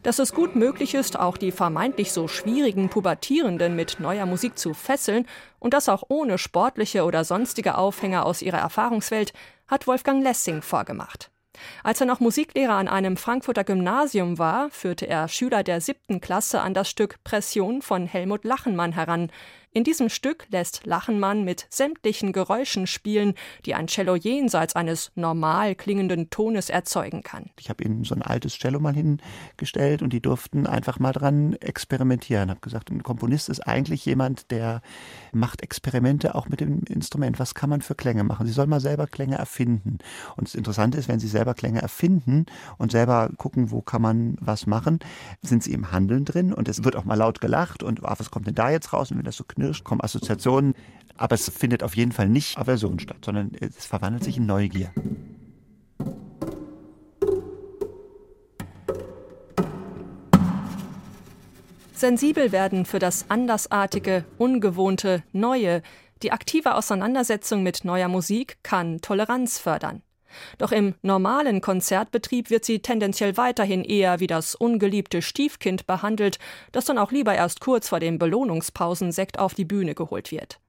Dass 0.02 0.18
es 0.18 0.32
gut 0.32 0.56
möglich 0.56 0.94
ist, 0.94 1.18
auch 1.18 1.36
die 1.36 1.52
vermeintlich 1.52 2.12
so 2.12 2.28
schwierigen 2.28 2.88
Pubertierenden 2.88 3.76
mit 3.76 4.00
neuer 4.00 4.26
Musik 4.26 4.58
zu 4.58 4.74
fesseln 4.74 5.26
und 5.58 5.74
das 5.74 5.88
auch 5.88 6.04
ohne 6.08 6.38
sportliche 6.38 7.04
oder 7.04 7.24
sonstige 7.24 7.78
Aufhänger 7.78 8.26
aus 8.26 8.42
ihrer 8.42 8.58
Erfahrungswelt, 8.58 9.32
hat 9.68 9.86
Wolfgang 9.86 10.22
Lessing 10.22 10.62
vorgemacht. 10.62 11.30
Als 11.82 12.00
er 12.00 12.06
noch 12.06 12.20
Musiklehrer 12.20 12.74
an 12.74 12.88
einem 12.88 13.16
Frankfurter 13.16 13.64
Gymnasium 13.64 14.38
war, 14.38 14.70
führte 14.70 15.06
er 15.06 15.28
Schüler 15.28 15.62
der 15.62 15.80
siebten 15.80 16.20
Klasse 16.20 16.60
an 16.60 16.74
das 16.74 16.88
Stück 16.88 17.22
Pression 17.24 17.82
von 17.82 18.06
Helmut 18.06 18.44
Lachenmann 18.44 18.92
heran, 18.92 19.30
in 19.74 19.84
diesem 19.84 20.10
Stück 20.10 20.46
lässt 20.50 20.84
Lachenmann 20.84 21.44
mit 21.44 21.66
sämtlichen 21.70 22.32
Geräuschen 22.32 22.86
spielen, 22.86 23.34
die 23.64 23.74
ein 23.74 23.86
Cello 23.86 24.16
jenseits 24.16 24.76
eines 24.76 25.12
normal 25.14 25.74
klingenden 25.74 26.28
Tones 26.28 26.68
erzeugen 26.68 27.22
kann. 27.22 27.50
Ich 27.58 27.70
habe 27.70 27.82
ihnen 27.82 28.04
so 28.04 28.14
ein 28.14 28.20
altes 28.20 28.58
Cello 28.58 28.80
mal 28.80 28.94
hingestellt 28.94 30.02
und 30.02 30.12
die 30.12 30.20
durften 30.20 30.66
einfach 30.66 30.98
mal 30.98 31.12
dran 31.12 31.54
experimentieren. 31.54 32.48
Ich 32.48 32.50
habe 32.50 32.60
gesagt, 32.60 32.90
ein 32.90 33.02
Komponist 33.02 33.48
ist 33.48 33.60
eigentlich 33.60 34.04
jemand, 34.04 34.50
der 34.50 34.82
macht 35.32 35.62
Experimente 35.62 36.34
auch 36.34 36.48
mit 36.48 36.60
dem 36.60 36.82
Instrument. 36.84 37.38
Was 37.38 37.54
kann 37.54 37.70
man 37.70 37.80
für 37.80 37.94
Klänge 37.94 38.24
machen? 38.24 38.46
Sie 38.46 38.52
sollen 38.52 38.68
mal 38.68 38.80
selber 38.80 39.06
Klänge 39.06 39.36
erfinden. 39.36 39.98
Und 40.36 40.48
das 40.48 40.54
Interessante 40.54 40.98
ist, 40.98 41.08
wenn 41.08 41.18
sie 41.20 41.28
selber 41.28 41.54
Klänge 41.54 41.80
erfinden 41.80 42.44
und 42.76 42.92
selber 42.92 43.30
gucken, 43.38 43.70
wo 43.70 43.80
kann 43.80 44.02
man 44.02 44.36
was 44.38 44.66
machen, 44.66 45.00
sind 45.40 45.62
sie 45.62 45.72
im 45.72 45.92
Handeln 45.92 46.26
drin 46.26 46.52
und 46.52 46.68
es 46.68 46.84
wird 46.84 46.94
auch 46.94 47.04
mal 47.04 47.14
laut 47.14 47.40
gelacht 47.40 47.82
und 47.82 48.04
ah, 48.04 48.14
was 48.18 48.30
kommt 48.30 48.46
denn 48.46 48.54
da 48.54 48.70
jetzt 48.70 48.92
raus? 48.92 49.10
Und 49.10 49.16
wenn 49.16 49.24
das 49.24 49.36
so 49.36 49.44
knirscht, 49.62 49.84
kommen 49.84 50.00
Assoziationen. 50.00 50.74
Aber 51.16 51.34
es 51.34 51.48
findet 51.48 51.82
auf 51.82 51.96
jeden 51.96 52.12
Fall 52.12 52.28
nicht 52.28 52.58
Aversion 52.58 52.98
statt, 52.98 53.24
sondern 53.24 53.52
es 53.60 53.86
verwandelt 53.86 54.24
sich 54.24 54.38
in 54.38 54.46
Neugier. 54.46 54.90
Sensibel 61.94 62.50
werden 62.50 62.84
für 62.84 62.98
das 62.98 63.30
Andersartige, 63.30 64.24
Ungewohnte, 64.36 65.22
Neue. 65.32 65.82
Die 66.24 66.32
aktive 66.32 66.74
Auseinandersetzung 66.74 67.62
mit 67.62 67.84
neuer 67.84 68.08
Musik 68.08 68.58
kann 68.64 69.00
Toleranz 69.00 69.58
fördern. 69.58 70.02
Doch 70.58 70.72
im 70.72 70.94
normalen 71.02 71.60
Konzertbetrieb 71.60 72.50
wird 72.50 72.64
sie 72.64 72.80
tendenziell 72.80 73.36
weiterhin 73.36 73.84
eher 73.84 74.20
wie 74.20 74.26
das 74.26 74.54
ungeliebte 74.54 75.22
Stiefkind 75.22 75.86
behandelt, 75.86 76.38
das 76.72 76.84
dann 76.84 76.98
auch 76.98 77.12
lieber 77.12 77.34
erst 77.34 77.60
kurz 77.60 77.88
vor 77.88 78.00
dem 78.00 78.18
Belohnungspausen-Sekt 78.18 79.38
auf 79.38 79.54
die 79.54 79.64
Bühne 79.64 79.94
geholt 79.94 80.30
wird. 80.30 80.60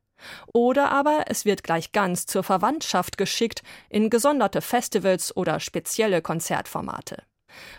Oder 0.54 0.92
aber 0.92 1.26
es 1.28 1.46
wird 1.46 1.64
gleich 1.64 1.92
ganz 1.92 2.26
zur 2.26 2.44
Verwandtschaft 2.44 3.18
geschickt 3.18 3.62
in 3.90 4.10
gesonderte 4.10 4.62
Festivals 4.62 5.36
oder 5.36 5.60
spezielle 5.60 6.22
Konzertformate. 6.22 7.24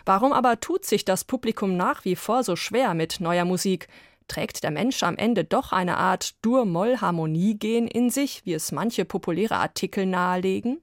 Warum 0.05 0.31
aber 0.31 0.59
tut 0.59 0.85
sich 0.85 1.05
das 1.05 1.23
Publikum 1.23 1.75
nach 1.75 2.05
wie 2.05 2.15
vor 2.15 2.43
so 2.43 2.55
schwer 2.55 2.93
mit 2.93 3.19
neuer 3.19 3.45
Musik? 3.45 3.87
Trägt 4.27 4.63
der 4.63 4.71
Mensch 4.71 5.03
am 5.03 5.17
Ende 5.17 5.43
doch 5.43 5.71
eine 5.71 5.97
Art 5.97 6.33
Dur-Moll-Harmonie-Gen 6.43 7.87
in 7.87 8.09
sich, 8.09 8.45
wie 8.45 8.53
es 8.53 8.71
manche 8.71 9.05
populäre 9.05 9.57
Artikel 9.57 10.05
nahelegen? 10.05 10.81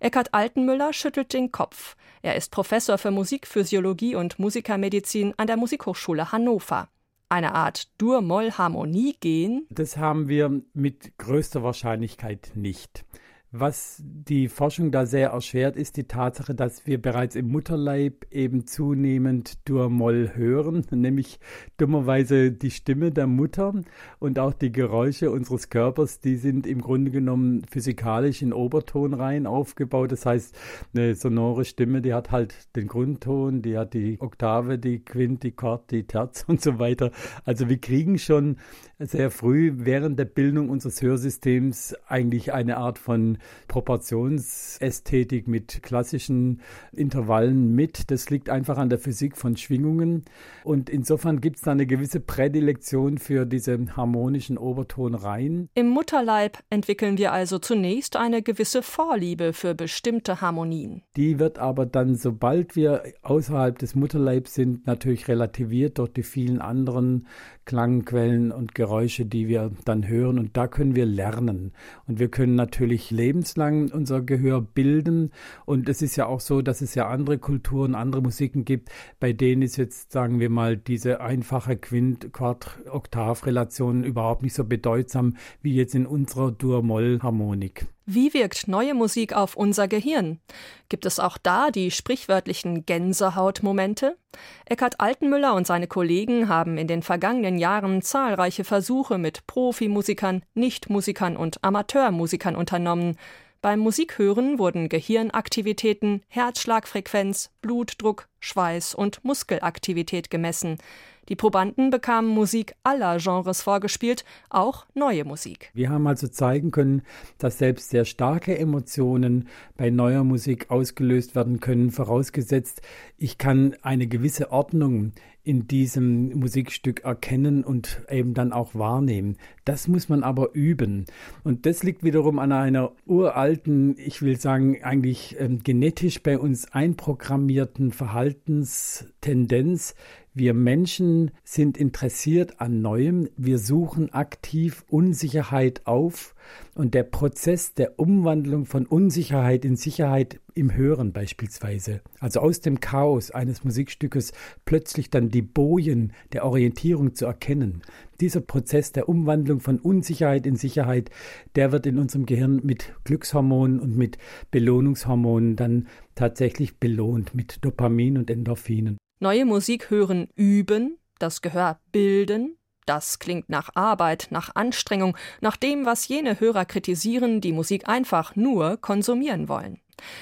Eckhard 0.00 0.34
Altenmüller 0.34 0.92
schüttelt 0.92 1.32
den 1.32 1.52
Kopf. 1.52 1.96
Er 2.22 2.36
ist 2.36 2.50
Professor 2.50 2.98
für 2.98 3.10
Musikphysiologie 3.10 4.14
und 4.14 4.38
Musikermedizin 4.38 5.34
an 5.36 5.46
der 5.46 5.56
Musikhochschule 5.56 6.32
Hannover 6.32 6.88
eine 7.28 7.54
Art 7.54 7.88
Dur-Moll-Harmonie 7.98 9.16
gehen? 9.20 9.66
Das 9.70 9.96
haben 9.96 10.28
wir 10.28 10.62
mit 10.72 11.18
größter 11.18 11.62
Wahrscheinlichkeit 11.62 12.52
nicht. 12.54 13.04
Was 13.50 14.02
die 14.04 14.46
Forschung 14.48 14.90
da 14.90 15.06
sehr 15.06 15.30
erschwert, 15.30 15.74
ist 15.74 15.96
die 15.96 16.04
Tatsache, 16.04 16.54
dass 16.54 16.86
wir 16.86 17.00
bereits 17.00 17.34
im 17.34 17.48
Mutterleib 17.48 18.26
eben 18.30 18.66
zunehmend 18.66 19.66
Dur-Moll 19.66 20.32
hören, 20.34 20.84
nämlich 20.90 21.40
dummerweise 21.78 22.52
die 22.52 22.70
Stimme 22.70 23.10
der 23.10 23.26
Mutter 23.26 23.72
und 24.18 24.38
auch 24.38 24.52
die 24.52 24.70
Geräusche 24.70 25.30
unseres 25.30 25.70
Körpers, 25.70 26.20
die 26.20 26.36
sind 26.36 26.66
im 26.66 26.82
Grunde 26.82 27.10
genommen 27.10 27.62
physikalisch 27.70 28.42
in 28.42 28.52
Obertonreihen 28.52 29.46
aufgebaut. 29.46 30.12
Das 30.12 30.26
heißt, 30.26 30.54
eine 30.94 31.14
sonore 31.14 31.64
Stimme, 31.64 32.02
die 32.02 32.12
hat 32.12 32.30
halt 32.30 32.76
den 32.76 32.86
Grundton, 32.86 33.62
die 33.62 33.78
hat 33.78 33.94
die 33.94 34.20
Oktave, 34.20 34.78
die 34.78 34.98
Quint, 34.98 35.42
die 35.42 35.52
Quart, 35.52 35.90
die 35.90 36.06
Terz 36.06 36.44
und 36.48 36.60
so 36.60 36.78
weiter. 36.78 37.12
Also 37.46 37.70
wir 37.70 37.78
kriegen 37.78 38.18
schon 38.18 38.56
sehr 38.98 39.30
früh 39.30 39.72
während 39.74 40.18
der 40.18 40.26
Bildung 40.26 40.68
unseres 40.68 41.00
Hörsystems 41.00 41.94
eigentlich 42.08 42.52
eine 42.52 42.76
Art 42.76 42.98
von 42.98 43.37
Proportionsästhetik 43.68 45.48
mit 45.48 45.82
klassischen 45.82 46.60
Intervallen 46.92 47.74
mit. 47.74 48.10
Das 48.10 48.30
liegt 48.30 48.50
einfach 48.50 48.78
an 48.78 48.90
der 48.90 48.98
Physik 48.98 49.36
von 49.36 49.56
Schwingungen. 49.56 50.24
Und 50.64 50.90
insofern 50.90 51.40
gibt 51.40 51.56
es 51.56 51.62
da 51.62 51.72
eine 51.72 51.86
gewisse 51.86 52.20
Prädilektion 52.20 53.18
für 53.18 53.46
diese 53.46 53.78
harmonischen 53.96 54.58
Obertonreihen. 54.58 55.68
Im 55.74 55.88
Mutterleib 55.88 56.58
entwickeln 56.70 57.18
wir 57.18 57.32
also 57.32 57.58
zunächst 57.58 58.16
eine 58.16 58.42
gewisse 58.42 58.82
Vorliebe 58.82 59.52
für 59.52 59.74
bestimmte 59.74 60.40
Harmonien. 60.40 61.02
Die 61.16 61.38
wird 61.38 61.58
aber 61.58 61.86
dann, 61.86 62.14
sobald 62.14 62.76
wir 62.76 63.02
außerhalb 63.22 63.78
des 63.78 63.94
Mutterleibs 63.94 64.54
sind, 64.54 64.86
natürlich 64.86 65.28
relativiert 65.28 65.98
durch 65.98 66.12
die 66.12 66.22
vielen 66.22 66.60
anderen 66.60 67.26
Klangquellen 67.64 68.50
und 68.50 68.74
Geräusche, 68.74 69.26
die 69.26 69.46
wir 69.48 69.70
dann 69.84 70.08
hören. 70.08 70.38
Und 70.38 70.56
da 70.56 70.66
können 70.68 70.96
wir 70.96 71.06
lernen. 71.06 71.72
Und 72.06 72.18
wir 72.18 72.28
können 72.28 72.54
natürlich 72.54 73.10
lebenslang 73.28 73.90
unser 73.90 74.22
Gehör 74.22 74.62
bilden. 74.62 75.32
Und 75.66 75.88
es 75.88 76.02
ist 76.02 76.16
ja 76.16 76.26
auch 76.26 76.40
so, 76.40 76.62
dass 76.62 76.80
es 76.80 76.94
ja 76.94 77.08
andere 77.08 77.38
Kulturen, 77.38 77.94
andere 77.94 78.22
Musiken 78.22 78.64
gibt, 78.64 78.88
bei 79.20 79.34
denen 79.34 79.62
ist 79.62 79.76
jetzt, 79.76 80.12
sagen 80.12 80.40
wir 80.40 80.50
mal, 80.50 80.78
diese 80.78 81.20
einfache 81.20 81.76
Quint-Quart-Oktav-Relation 81.76 84.04
überhaupt 84.04 84.42
nicht 84.42 84.54
so 84.54 84.64
bedeutsam 84.64 85.36
wie 85.60 85.74
jetzt 85.74 85.94
in 85.94 86.06
unserer 86.06 86.52
Dur-Moll-Harmonik. 86.52 87.86
Wie 88.10 88.32
wirkt 88.32 88.68
neue 88.68 88.94
Musik 88.94 89.34
auf 89.34 89.54
unser 89.54 89.86
Gehirn? 89.86 90.40
Gibt 90.88 91.04
es 91.04 91.20
auch 91.20 91.36
da 91.36 91.70
die 91.70 91.90
sprichwörtlichen 91.90 92.86
Gänsehautmomente? 92.86 94.16
Eckhard 94.64 94.98
Altenmüller 94.98 95.52
und 95.52 95.66
seine 95.66 95.88
Kollegen 95.88 96.48
haben 96.48 96.78
in 96.78 96.86
den 96.86 97.02
vergangenen 97.02 97.58
Jahren 97.58 98.00
zahlreiche 98.00 98.64
Versuche 98.64 99.18
mit 99.18 99.46
Profimusikern, 99.46 100.42
Nichtmusikern 100.54 101.36
und 101.36 101.62
Amateurmusikern 101.62 102.56
unternommen. 102.56 103.18
Beim 103.60 103.80
Musikhören 103.80 104.58
wurden 104.58 104.88
Gehirnaktivitäten, 104.88 106.22
Herzschlagfrequenz, 106.28 107.50
Blutdruck, 107.60 108.28
Schweiß 108.40 108.94
und 108.94 109.22
Muskelaktivität 109.22 110.30
gemessen. 110.30 110.78
Die 111.28 111.36
Probanden 111.36 111.90
bekamen 111.90 112.30
Musik 112.30 112.74
aller 112.82 113.18
Genres 113.18 113.60
vorgespielt, 113.60 114.24
auch 114.48 114.86
neue 114.94 115.24
Musik. 115.24 115.70
Wir 115.74 115.90
haben 115.90 116.06
also 116.06 116.28
zeigen 116.28 116.70
können, 116.70 117.02
dass 117.38 117.58
selbst 117.58 117.90
sehr 117.90 118.06
starke 118.06 118.58
Emotionen 118.58 119.48
bei 119.76 119.90
neuer 119.90 120.24
Musik 120.24 120.70
ausgelöst 120.70 121.34
werden 121.34 121.60
können, 121.60 121.90
vorausgesetzt, 121.90 122.80
ich 123.18 123.36
kann 123.36 123.76
eine 123.82 124.06
gewisse 124.06 124.52
Ordnung 124.52 125.12
in 125.48 125.66
diesem 125.66 126.38
Musikstück 126.38 127.00
erkennen 127.04 127.64
und 127.64 128.02
eben 128.10 128.34
dann 128.34 128.52
auch 128.52 128.74
wahrnehmen. 128.74 129.38
Das 129.64 129.88
muss 129.88 130.10
man 130.10 130.22
aber 130.22 130.52
üben. 130.52 131.06
Und 131.42 131.64
das 131.64 131.82
liegt 131.82 132.04
wiederum 132.04 132.38
an 132.38 132.52
einer 132.52 132.92
uralten, 133.06 133.96
ich 133.98 134.20
will 134.20 134.38
sagen, 134.38 134.82
eigentlich 134.82 135.36
ähm, 135.38 135.62
genetisch 135.62 136.22
bei 136.22 136.38
uns 136.38 136.70
einprogrammierten 136.70 137.92
Verhaltenstendenz. 137.92 139.94
Wir 140.38 140.54
Menschen 140.54 141.32
sind 141.42 141.76
interessiert 141.76 142.60
an 142.60 142.80
Neuem. 142.80 143.28
Wir 143.36 143.58
suchen 143.58 144.14
aktiv 144.14 144.84
Unsicherheit 144.88 145.84
auf. 145.84 146.36
Und 146.76 146.94
der 146.94 147.02
Prozess 147.02 147.74
der 147.74 147.98
Umwandlung 147.98 148.64
von 148.64 148.86
Unsicherheit 148.86 149.64
in 149.64 149.74
Sicherheit 149.74 150.38
im 150.54 150.72
Hören 150.72 151.12
beispielsweise, 151.12 152.02
also 152.20 152.38
aus 152.38 152.60
dem 152.60 152.78
Chaos 152.78 153.32
eines 153.32 153.64
Musikstückes 153.64 154.32
plötzlich 154.64 155.10
dann 155.10 155.28
die 155.28 155.42
Bojen 155.42 156.12
der 156.32 156.44
Orientierung 156.44 157.16
zu 157.16 157.26
erkennen, 157.26 157.82
dieser 158.20 158.40
Prozess 158.40 158.92
der 158.92 159.08
Umwandlung 159.08 159.58
von 159.58 159.80
Unsicherheit 159.80 160.46
in 160.46 160.54
Sicherheit, 160.54 161.10
der 161.56 161.72
wird 161.72 161.84
in 161.84 161.98
unserem 161.98 162.26
Gehirn 162.26 162.60
mit 162.62 162.94
Glückshormonen 163.02 163.80
und 163.80 163.96
mit 163.96 164.18
Belohnungshormonen 164.52 165.56
dann 165.56 165.88
tatsächlich 166.14 166.78
belohnt, 166.78 167.34
mit 167.34 167.64
Dopamin 167.64 168.18
und 168.18 168.30
Endorphinen. 168.30 168.98
Neue 169.20 169.44
Musik 169.44 169.90
hören 169.90 170.28
üben, 170.36 170.98
das 171.18 171.42
Gehör 171.42 171.80
bilden, 171.90 172.56
das 172.86 173.18
klingt 173.18 173.48
nach 173.48 173.70
Arbeit, 173.74 174.28
nach 174.30 174.54
Anstrengung, 174.54 175.16
nach 175.40 175.56
dem, 175.56 175.84
was 175.84 176.06
jene 176.06 176.38
Hörer 176.38 176.64
kritisieren, 176.64 177.40
die 177.40 177.52
Musik 177.52 177.88
einfach 177.88 178.36
nur 178.36 178.76
konsumieren 178.76 179.48
wollen. 179.48 179.80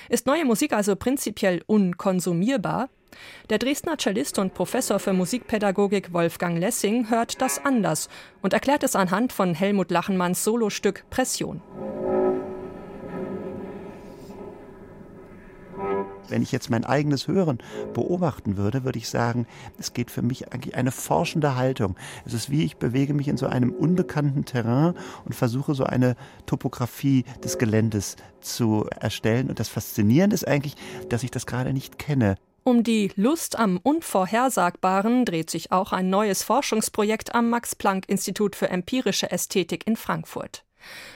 Ist 0.08 0.26
neue 0.26 0.46
Musik 0.46 0.72
also 0.72 0.96
prinzipiell 0.96 1.62
unkonsumierbar? 1.66 2.88
Der 3.50 3.58
Dresdner 3.58 3.98
Cellist 3.98 4.38
und 4.38 4.54
Professor 4.54 4.98
für 4.98 5.12
Musikpädagogik 5.12 6.14
Wolfgang 6.14 6.58
Lessing 6.58 7.10
hört 7.10 7.42
das 7.42 7.62
anders 7.62 8.08
und 8.40 8.54
erklärt 8.54 8.82
es 8.82 8.96
anhand 8.96 9.32
von 9.32 9.54
Helmut 9.54 9.90
Lachenmanns 9.90 10.42
Solostück 10.42 11.04
Pression. 11.10 11.60
Wenn 16.28 16.42
ich 16.42 16.52
jetzt 16.52 16.70
mein 16.70 16.84
eigenes 16.84 17.28
Hören 17.28 17.58
beobachten 17.94 18.56
würde, 18.56 18.84
würde 18.84 18.98
ich 18.98 19.08
sagen, 19.08 19.46
es 19.78 19.92
geht 19.92 20.10
für 20.10 20.22
mich 20.22 20.52
eigentlich 20.52 20.74
eine 20.74 20.92
forschende 20.92 21.56
Haltung. 21.56 21.96
Es 22.24 22.32
ist 22.32 22.50
wie 22.50 22.64
ich 22.64 22.76
bewege 22.76 23.14
mich 23.14 23.28
in 23.28 23.36
so 23.36 23.46
einem 23.46 23.70
unbekannten 23.70 24.44
Terrain 24.44 24.94
und 25.24 25.34
versuche 25.34 25.74
so 25.74 25.84
eine 25.84 26.16
Topografie 26.46 27.24
des 27.42 27.58
Geländes 27.58 28.16
zu 28.40 28.86
erstellen. 29.00 29.48
Und 29.48 29.60
das 29.60 29.68
Faszinierende 29.68 30.34
ist 30.34 30.46
eigentlich, 30.46 30.76
dass 31.08 31.22
ich 31.22 31.30
das 31.30 31.46
gerade 31.46 31.72
nicht 31.72 31.98
kenne. 31.98 32.36
Um 32.66 32.82
die 32.82 33.12
Lust 33.14 33.56
am 33.56 33.78
Unvorhersagbaren 33.80 35.24
dreht 35.24 35.50
sich 35.50 35.70
auch 35.70 35.92
ein 35.92 36.10
neues 36.10 36.42
Forschungsprojekt 36.42 37.32
am 37.32 37.48
Max 37.48 37.76
Planck 37.76 38.08
Institut 38.08 38.56
für 38.56 38.70
empirische 38.70 39.30
Ästhetik 39.30 39.86
in 39.86 39.94
Frankfurt. 39.94 40.65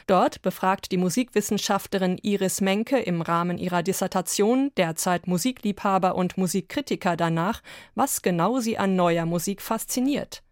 Dort 0.06 0.42
befragt 0.42 0.92
die 0.92 0.96
Musikwissenschaftlerin 0.96 2.18
Iris 2.22 2.60
Menke 2.60 2.98
im 2.98 3.22
Rahmen 3.22 3.58
ihrer 3.58 3.82
Dissertation 3.82 4.70
derzeit 4.76 5.26
Musikliebhaber 5.26 6.14
und 6.14 6.36
Musikkritiker 6.36 7.16
danach, 7.16 7.62
was 7.94 8.22
genau 8.22 8.60
sie 8.60 8.78
an 8.78 8.96
neuer 8.96 9.26
Musik 9.26 9.62
fasziniert. 9.62 10.42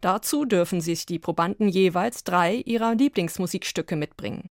Dazu 0.00 0.44
dürfen 0.44 0.80
sich 0.80 1.06
die 1.06 1.18
Probanden 1.18 1.68
jeweils 1.68 2.24
drei 2.24 2.56
ihrer 2.56 2.94
Lieblingsmusikstücke 2.94 3.96
mitbringen. 3.96 4.48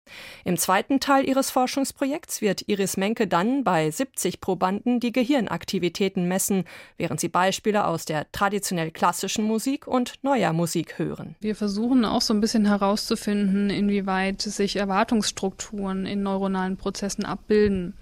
Im 0.44 0.56
zweiten 0.56 1.00
Teil 1.00 1.28
ihres 1.28 1.50
Forschungsprojekts 1.50 2.40
wird 2.40 2.68
Iris 2.68 2.96
Menke 2.96 3.26
dann 3.26 3.64
bei 3.64 3.90
70 3.90 4.40
Probanden 4.40 5.00
die 5.00 5.12
Gehirnaktivitäten 5.12 6.28
messen, 6.28 6.64
während 6.96 7.20
sie 7.20 7.28
Beispiele 7.28 7.86
aus 7.86 8.04
der 8.04 8.30
traditionell 8.32 8.90
klassischen 8.90 9.44
Musik 9.44 9.86
und 9.86 10.14
neuer 10.22 10.52
Musik 10.52 10.98
hören. 10.98 11.36
Wir 11.40 11.56
versuchen 11.56 12.04
auch 12.04 12.22
so 12.22 12.34
ein 12.34 12.40
bisschen 12.40 12.66
herauszufinden, 12.66 13.70
inwieweit 13.70 14.42
sich 14.42 14.76
Erwartungsstrukturen 14.76 16.06
in 16.06 16.22
neuronalen 16.22 16.76
Prozessen 16.76 17.24
abbilden. 17.24 17.94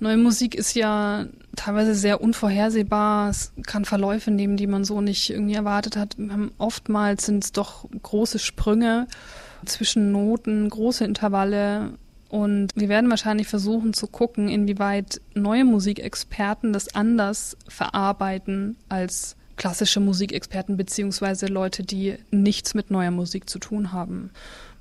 Neue 0.00 0.16
Musik 0.16 0.54
ist 0.54 0.74
ja 0.74 1.26
teilweise 1.56 1.94
sehr 1.94 2.20
unvorhersehbar. 2.20 3.30
Es 3.30 3.52
kann 3.66 3.84
Verläufe 3.84 4.30
nehmen, 4.30 4.56
die 4.56 4.66
man 4.66 4.84
so 4.84 5.00
nicht 5.00 5.30
irgendwie 5.30 5.54
erwartet 5.54 5.96
hat. 5.96 6.16
Oftmals 6.58 7.26
sind 7.26 7.44
es 7.44 7.52
doch 7.52 7.86
große 8.02 8.38
Sprünge 8.38 9.06
zwischen 9.64 10.12
Noten, 10.12 10.68
große 10.68 11.04
Intervalle. 11.04 11.94
Und 12.28 12.68
wir 12.74 12.88
werden 12.88 13.10
wahrscheinlich 13.10 13.48
versuchen 13.48 13.92
zu 13.92 14.06
gucken, 14.06 14.48
inwieweit 14.48 15.20
neue 15.34 15.64
Musikexperten 15.64 16.72
das 16.72 16.94
anders 16.94 17.56
verarbeiten 17.68 18.76
als 18.88 19.36
klassische 19.56 20.00
Musikexperten 20.00 20.78
beziehungsweise 20.78 21.46
Leute, 21.46 21.82
die 21.82 22.16
nichts 22.30 22.74
mit 22.74 22.90
neuer 22.90 23.10
Musik 23.10 23.50
zu 23.50 23.58
tun 23.58 23.92
haben 23.92 24.30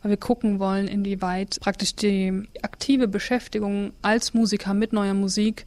weil 0.01 0.12
wir 0.12 0.17
gucken 0.17 0.60
wollen, 0.60 0.88
inwieweit 0.88 1.60
praktisch 1.60 1.95
die 1.95 2.47
aktive 2.62 3.07
Beschäftigung 3.07 3.93
als 4.01 4.34
Musiker 4.34 4.73
mit 4.73 4.93
neuer 4.93 5.13
Musik 5.13 5.65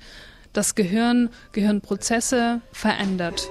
das 0.55 0.75
Gehirn, 0.75 1.31
Gehirnprozesse 1.53 2.63
verändert. 2.73 3.51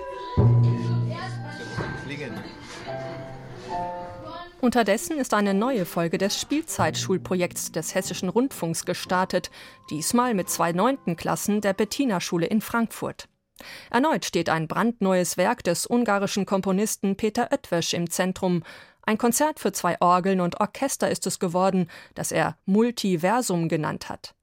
Unterdessen 4.61 5.17
ist 5.17 5.33
eine 5.33 5.53
neue 5.53 5.85
Folge 5.85 6.17
des 6.17 6.39
Spielzeitschulprojekts 6.39 7.73
des 7.73 7.93
Hessischen 7.95 8.29
Rundfunks 8.29 8.85
gestartet, 8.85 9.51
diesmal 9.89 10.33
mit 10.33 10.49
zwei 10.49 10.71
neunten 10.71 11.17
Klassen 11.17 11.59
der 11.59 11.73
Bettina-Schule 11.73 12.45
in 12.45 12.61
Frankfurt. 12.61 13.27
Erneut 13.91 14.23
steht 14.23 14.47
ein 14.47 14.69
brandneues 14.69 15.35
Werk 15.35 15.63
des 15.65 15.85
ungarischen 15.85 16.45
Komponisten 16.45 17.17
Peter 17.17 17.49
Oetwesch 17.51 17.93
im 17.93 18.09
Zentrum. 18.09 18.63
Ein 19.01 19.17
Konzert 19.17 19.59
für 19.59 19.73
zwei 19.73 19.99
Orgeln 19.99 20.39
und 20.39 20.61
Orchester 20.61 21.11
ist 21.11 21.27
es 21.27 21.39
geworden, 21.39 21.89
das 22.15 22.31
er 22.31 22.57
Multiversum 22.65 23.67
genannt 23.67 24.07
hat. 24.07 24.33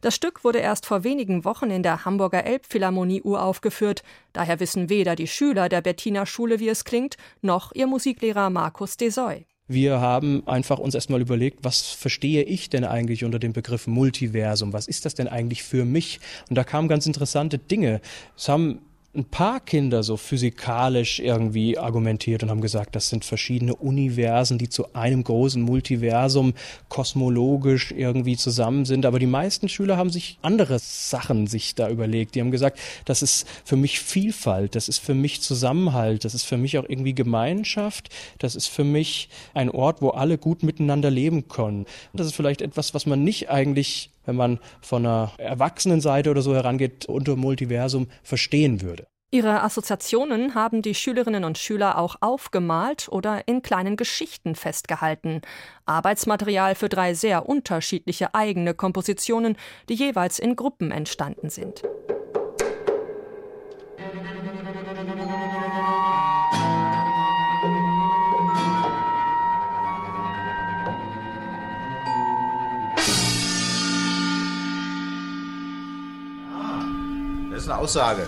Das 0.00 0.14
Stück 0.14 0.44
wurde 0.44 0.58
erst 0.58 0.86
vor 0.86 1.04
wenigen 1.04 1.44
Wochen 1.44 1.70
in 1.70 1.82
der 1.82 2.04
Hamburger 2.04 2.44
Elbphilharmonie 2.44 3.22
uraufgeführt, 3.22 4.02
daher 4.32 4.60
wissen 4.60 4.88
weder 4.88 5.16
die 5.16 5.26
Schüler 5.26 5.68
der 5.68 5.80
Bettina 5.80 6.26
Schule, 6.26 6.60
wie 6.60 6.68
es 6.68 6.84
klingt, 6.84 7.16
noch 7.42 7.72
ihr 7.74 7.86
Musiklehrer 7.86 8.50
Markus 8.50 8.96
Desoy. 8.96 9.46
Wir 9.66 9.98
haben 9.98 10.46
einfach 10.46 10.78
uns 10.78 10.94
erstmal 10.94 11.22
überlegt, 11.22 11.60
was 11.62 11.80
verstehe 11.88 12.42
ich 12.42 12.68
denn 12.68 12.84
eigentlich 12.84 13.24
unter 13.24 13.38
dem 13.38 13.54
Begriff 13.54 13.86
Multiversum? 13.86 14.74
Was 14.74 14.86
ist 14.86 15.06
das 15.06 15.14
denn 15.14 15.26
eigentlich 15.26 15.62
für 15.62 15.86
mich? 15.86 16.20
Und 16.50 16.56
da 16.56 16.64
kamen 16.64 16.86
ganz 16.86 17.06
interessante 17.06 17.56
Dinge. 17.56 18.02
Es 18.36 18.48
haben 18.50 18.80
ein 19.16 19.24
paar 19.24 19.60
Kinder 19.60 20.02
so 20.02 20.16
physikalisch 20.16 21.20
irgendwie 21.20 21.78
argumentiert 21.78 22.42
und 22.42 22.50
haben 22.50 22.60
gesagt, 22.60 22.96
das 22.96 23.08
sind 23.08 23.24
verschiedene 23.24 23.76
Universen, 23.76 24.58
die 24.58 24.68
zu 24.68 24.92
einem 24.92 25.22
großen 25.22 25.62
Multiversum 25.62 26.54
kosmologisch 26.88 27.92
irgendwie 27.92 28.36
zusammen 28.36 28.84
sind. 28.84 29.06
Aber 29.06 29.20
die 29.20 29.26
meisten 29.26 29.68
Schüler 29.68 29.96
haben 29.96 30.10
sich 30.10 30.38
andere 30.42 30.78
Sachen 30.80 31.46
sich 31.46 31.76
da 31.76 31.88
überlegt. 31.88 32.34
Die 32.34 32.40
haben 32.40 32.50
gesagt, 32.50 32.80
das 33.04 33.22
ist 33.22 33.46
für 33.64 33.76
mich 33.76 34.00
Vielfalt, 34.00 34.74
das 34.74 34.88
ist 34.88 34.98
für 34.98 35.14
mich 35.14 35.40
Zusammenhalt, 35.42 36.24
das 36.24 36.34
ist 36.34 36.44
für 36.44 36.56
mich 36.56 36.76
auch 36.78 36.88
irgendwie 36.88 37.14
Gemeinschaft, 37.14 38.08
das 38.38 38.56
ist 38.56 38.66
für 38.66 38.84
mich 38.84 39.28
ein 39.54 39.70
Ort, 39.70 40.02
wo 40.02 40.10
alle 40.10 40.38
gut 40.38 40.62
miteinander 40.64 41.10
leben 41.10 41.48
können. 41.48 41.86
Das 42.12 42.26
ist 42.26 42.34
vielleicht 42.34 42.62
etwas, 42.62 42.94
was 42.94 43.06
man 43.06 43.22
nicht 43.22 43.48
eigentlich 43.48 44.10
wenn 44.26 44.36
man 44.36 44.58
von 44.80 45.04
einer 45.04 45.32
Erwachsenenseite 45.38 46.30
oder 46.30 46.42
so 46.42 46.54
herangeht, 46.54 47.06
unter 47.06 47.36
Multiversum 47.36 48.08
verstehen 48.22 48.82
würde. 48.82 49.06
Ihre 49.34 49.64
Assoziationen 49.64 50.54
haben 50.54 50.80
die 50.80 50.94
Schülerinnen 50.94 51.42
und 51.42 51.58
Schüler 51.58 51.98
auch 51.98 52.14
aufgemalt 52.20 53.08
oder 53.10 53.48
in 53.48 53.62
kleinen 53.62 53.96
Geschichten 53.96 54.54
festgehalten. 54.54 55.40
Arbeitsmaterial 55.86 56.76
für 56.76 56.88
drei 56.88 57.14
sehr 57.14 57.48
unterschiedliche 57.48 58.32
eigene 58.32 58.74
Kompositionen, 58.74 59.56
die 59.88 59.94
jeweils 59.94 60.38
in 60.38 60.54
Gruppen 60.54 60.92
entstanden 60.92 61.50
sind. 61.50 61.82
Aussage. 77.84 78.26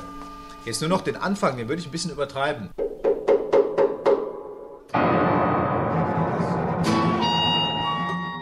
Jetzt 0.66 0.82
nur 0.82 0.90
noch 0.90 1.00
den 1.00 1.16
Anfang, 1.16 1.56
den 1.56 1.66
würde 1.66 1.80
ich 1.80 1.88
ein 1.88 1.90
bisschen 1.90 2.10
übertreiben. 2.10 2.68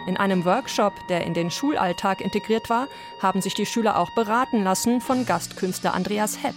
In 0.07 0.17
einem 0.17 0.43
Workshop, 0.43 0.91
der 1.07 1.23
in 1.23 1.33
den 1.33 1.51
Schulalltag 1.51 2.19
integriert 2.19 2.69
war, 2.69 2.89
haben 3.21 3.41
sich 3.41 3.53
die 3.53 3.65
Schüler 3.65 3.97
auch 3.97 4.13
beraten 4.13 4.61
lassen 4.65 4.99
von 4.99 5.25
Gastkünstler 5.25 5.93
Andreas 5.93 6.43
Hepp. 6.43 6.55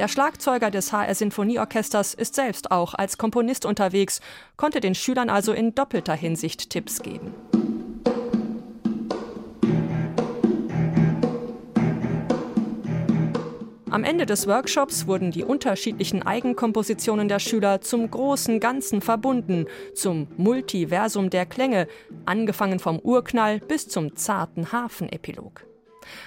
Der 0.00 0.08
Schlagzeuger 0.08 0.72
des 0.72 0.92
HR 0.92 1.14
Sinfonieorchesters 1.14 2.14
ist 2.14 2.34
selbst 2.34 2.72
auch 2.72 2.94
als 2.94 3.18
Komponist 3.18 3.64
unterwegs, 3.64 4.20
konnte 4.56 4.80
den 4.80 4.96
Schülern 4.96 5.30
also 5.30 5.52
in 5.52 5.76
doppelter 5.76 6.14
Hinsicht 6.14 6.70
Tipps 6.70 7.02
geben. 7.02 7.34
Am 13.92 14.04
Ende 14.04 14.24
des 14.24 14.46
Workshops 14.46 15.06
wurden 15.06 15.32
die 15.32 15.44
unterschiedlichen 15.44 16.22
Eigenkompositionen 16.22 17.28
der 17.28 17.38
Schüler 17.38 17.82
zum 17.82 18.10
großen 18.10 18.58
Ganzen 18.58 19.02
verbunden, 19.02 19.66
zum 19.94 20.28
Multiversum 20.38 21.28
der 21.28 21.44
Klänge, 21.44 21.86
angefangen 22.24 22.78
vom 22.78 22.98
Urknall 22.98 23.60
bis 23.60 23.88
zum 23.88 24.16
zarten 24.16 24.72
Hafenepilog. 24.72 25.66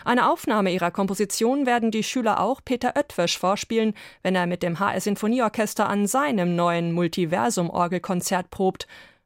Eine 0.04 0.30
Aufnahme 0.30 0.72
ihrer 0.72 0.92
Komposition 0.92 1.66
werden 1.66 1.90
die 1.90 2.04
Schüler 2.04 2.40
auch 2.40 2.62
Peter 2.64 2.94
Oetwesch 2.96 3.40
vorspielen, 3.40 3.96
wenn 4.22 4.36
er 4.36 4.46
mit 4.46 4.62
dem 4.62 4.80
HR 4.80 5.02
Sinfonieorchester 5.02 5.90
an 5.90 6.06
seinem 6.06 6.56
neuen 6.56 6.92
Multiversum-Orgelkonzert 6.92 8.52
probt 8.52 8.86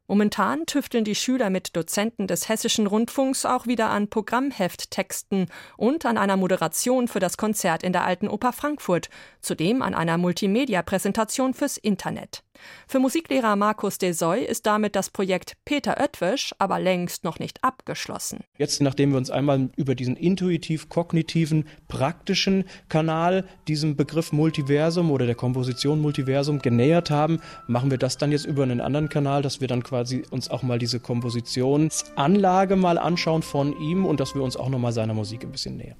Momentan 0.09 0.65
tüfteln 0.65 1.03
die 1.03 1.13
Schüler 1.13 1.51
mit 1.51 1.75
Dozenten 1.75 2.25
des 2.25 2.49
Hessischen 2.49 2.87
Rundfunks 2.87 3.45
auch 3.45 3.67
wieder 3.67 3.91
an 3.91 4.09
Programmhefttexten 4.09 5.45
und 5.77 6.03
an 6.03 6.17
einer 6.17 6.35
Moderation 6.35 7.07
für 7.07 7.19
das 7.19 7.37
Konzert 7.37 7.83
in 7.83 7.93
der 7.93 8.05
Alten 8.05 8.27
Oper 8.27 8.51
Frankfurt, 8.51 9.11
zudem 9.39 9.83
an 9.83 9.93
einer 9.93 10.17
Multimedia-Präsentation 10.17 11.53
fürs 11.53 11.77
Internet. 11.77 12.41
Für 12.87 12.99
Musiklehrer 12.99 13.55
Markus 13.55 13.97
Desoy 13.97 14.43
ist 14.43 14.65
damit 14.65 14.95
das 14.95 15.09
Projekt 15.09 15.57
Peter 15.65 15.97
Oetwisch 15.99 16.53
aber 16.59 16.79
längst 16.79 17.23
noch 17.23 17.39
nicht 17.39 17.63
abgeschlossen. 17.63 18.39
Jetzt, 18.57 18.81
nachdem 18.81 19.11
wir 19.11 19.17
uns 19.17 19.29
einmal 19.29 19.69
über 19.75 19.95
diesen 19.95 20.15
intuitiv-kognitiven, 20.15 21.65
praktischen 21.87 22.65
Kanal 22.89 23.45
diesem 23.67 23.95
Begriff 23.95 24.31
Multiversum 24.31 25.11
oder 25.11 25.25
der 25.25 25.35
Komposition 25.35 26.01
Multiversum 26.01 26.59
genähert 26.59 27.09
haben, 27.09 27.39
machen 27.67 27.91
wir 27.91 27.97
das 27.97 28.17
dann 28.17 28.31
jetzt 28.31 28.45
über 28.45 28.63
einen 28.63 28.81
anderen 28.81 29.09
Kanal, 29.09 29.41
dass 29.41 29.61
wir 29.61 29.67
dann 29.67 29.83
quasi 29.83 30.23
uns 30.29 30.49
auch 30.49 30.63
mal 30.63 30.79
diese 30.79 30.99
Kompositionsanlage 30.99 32.75
mal 32.75 32.97
anschauen 32.97 33.43
von 33.43 33.79
ihm 33.79 34.05
und 34.05 34.19
dass 34.19 34.35
wir 34.35 34.41
uns 34.41 34.57
auch 34.57 34.69
nochmal 34.69 34.91
seiner 34.91 35.13
Musik 35.13 35.43
ein 35.43 35.51
bisschen 35.51 35.77
nähern. 35.77 35.97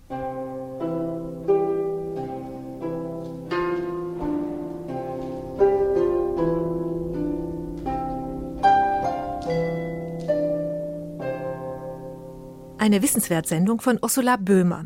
Eine 12.79 13.01
Wissenswertsendung 13.01 13.81
von 13.81 13.99
Ursula 14.01 14.37
Böhmer. 14.37 14.85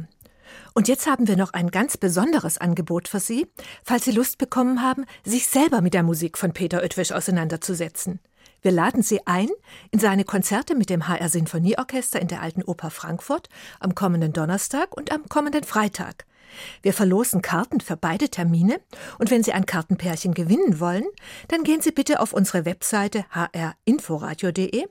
Und 0.74 0.88
jetzt 0.88 1.06
haben 1.06 1.28
wir 1.28 1.38
noch 1.38 1.54
ein 1.54 1.70
ganz 1.70 1.96
besonderes 1.96 2.58
Angebot 2.58 3.08
für 3.08 3.20
Sie, 3.20 3.46
falls 3.84 4.06
Sie 4.06 4.12
Lust 4.12 4.40
bekommen 4.40 4.82
haben, 4.82 5.06
sich 5.24 5.46
selber 5.46 5.82
mit 5.82 5.94
der 5.94 6.02
Musik 6.02 6.40
von 6.40 6.54
Peter 6.54 6.82
Oetwisch 6.82 7.12
auseinanderzusetzen. 7.12 8.20
Wir 8.64 8.72
laden 8.72 9.04
Sie 9.04 9.28
ein 9.28 9.50
in 9.92 10.00
seine 10.00 10.24
Konzerte 10.24 10.74
mit 10.74 10.90
dem 10.90 11.08
HR 11.08 11.30
Sinfonieorchester 11.30 12.20
in 12.20 12.30
der 12.30 12.42
Alten 12.42 12.64
Oper 12.64 12.90
Frankfurt 12.90 13.48
am 13.80 13.94
kommenden 13.94 14.34
Donnerstag 14.34 14.98
und 14.98 15.12
am 15.12 15.30
kommenden 15.30 15.64
Freitag. 15.64 16.26
Wir 16.82 16.94
verlosen 16.94 17.42
Karten 17.42 17.82
für 17.82 17.98
beide 17.98 18.30
Termine 18.30 18.80
und 19.20 19.32
wenn 19.32 19.44
Sie 19.44 19.54
ein 19.54 19.66
Kartenpärchen 19.66 20.34
gewinnen 20.34 20.80
wollen, 20.80 21.06
dann 21.48 21.64
gehen 21.64 21.82
Sie 21.82 21.92
bitte 21.92 22.20
auf 22.20 22.34
unsere 22.34 22.66
Webseite 22.66 23.26
hrinforadio.de. 23.88 24.86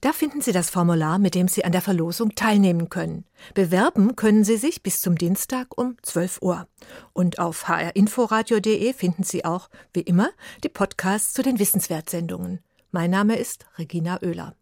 Da 0.00 0.12
finden 0.12 0.40
Sie 0.40 0.52
das 0.52 0.70
Formular, 0.70 1.18
mit 1.18 1.34
dem 1.34 1.48
Sie 1.48 1.64
an 1.64 1.72
der 1.72 1.82
Verlosung 1.82 2.34
teilnehmen 2.34 2.88
können. 2.88 3.24
Bewerben 3.54 4.16
können 4.16 4.44
Sie 4.44 4.56
sich 4.56 4.82
bis 4.82 5.00
zum 5.00 5.16
Dienstag 5.16 5.76
um 5.76 5.96
12 6.02 6.42
Uhr. 6.42 6.66
Und 7.12 7.38
auf 7.38 7.68
hrinforadio.de 7.68 8.92
finden 8.92 9.22
Sie 9.22 9.44
auch, 9.44 9.68
wie 9.92 10.00
immer, 10.00 10.30
die 10.64 10.68
Podcasts 10.68 11.32
zu 11.32 11.42
den 11.42 11.58
Wissenswertsendungen. 11.58 12.60
Mein 12.90 13.10
Name 13.10 13.36
ist 13.36 13.66
Regina 13.78 14.22
Oehler. 14.22 14.54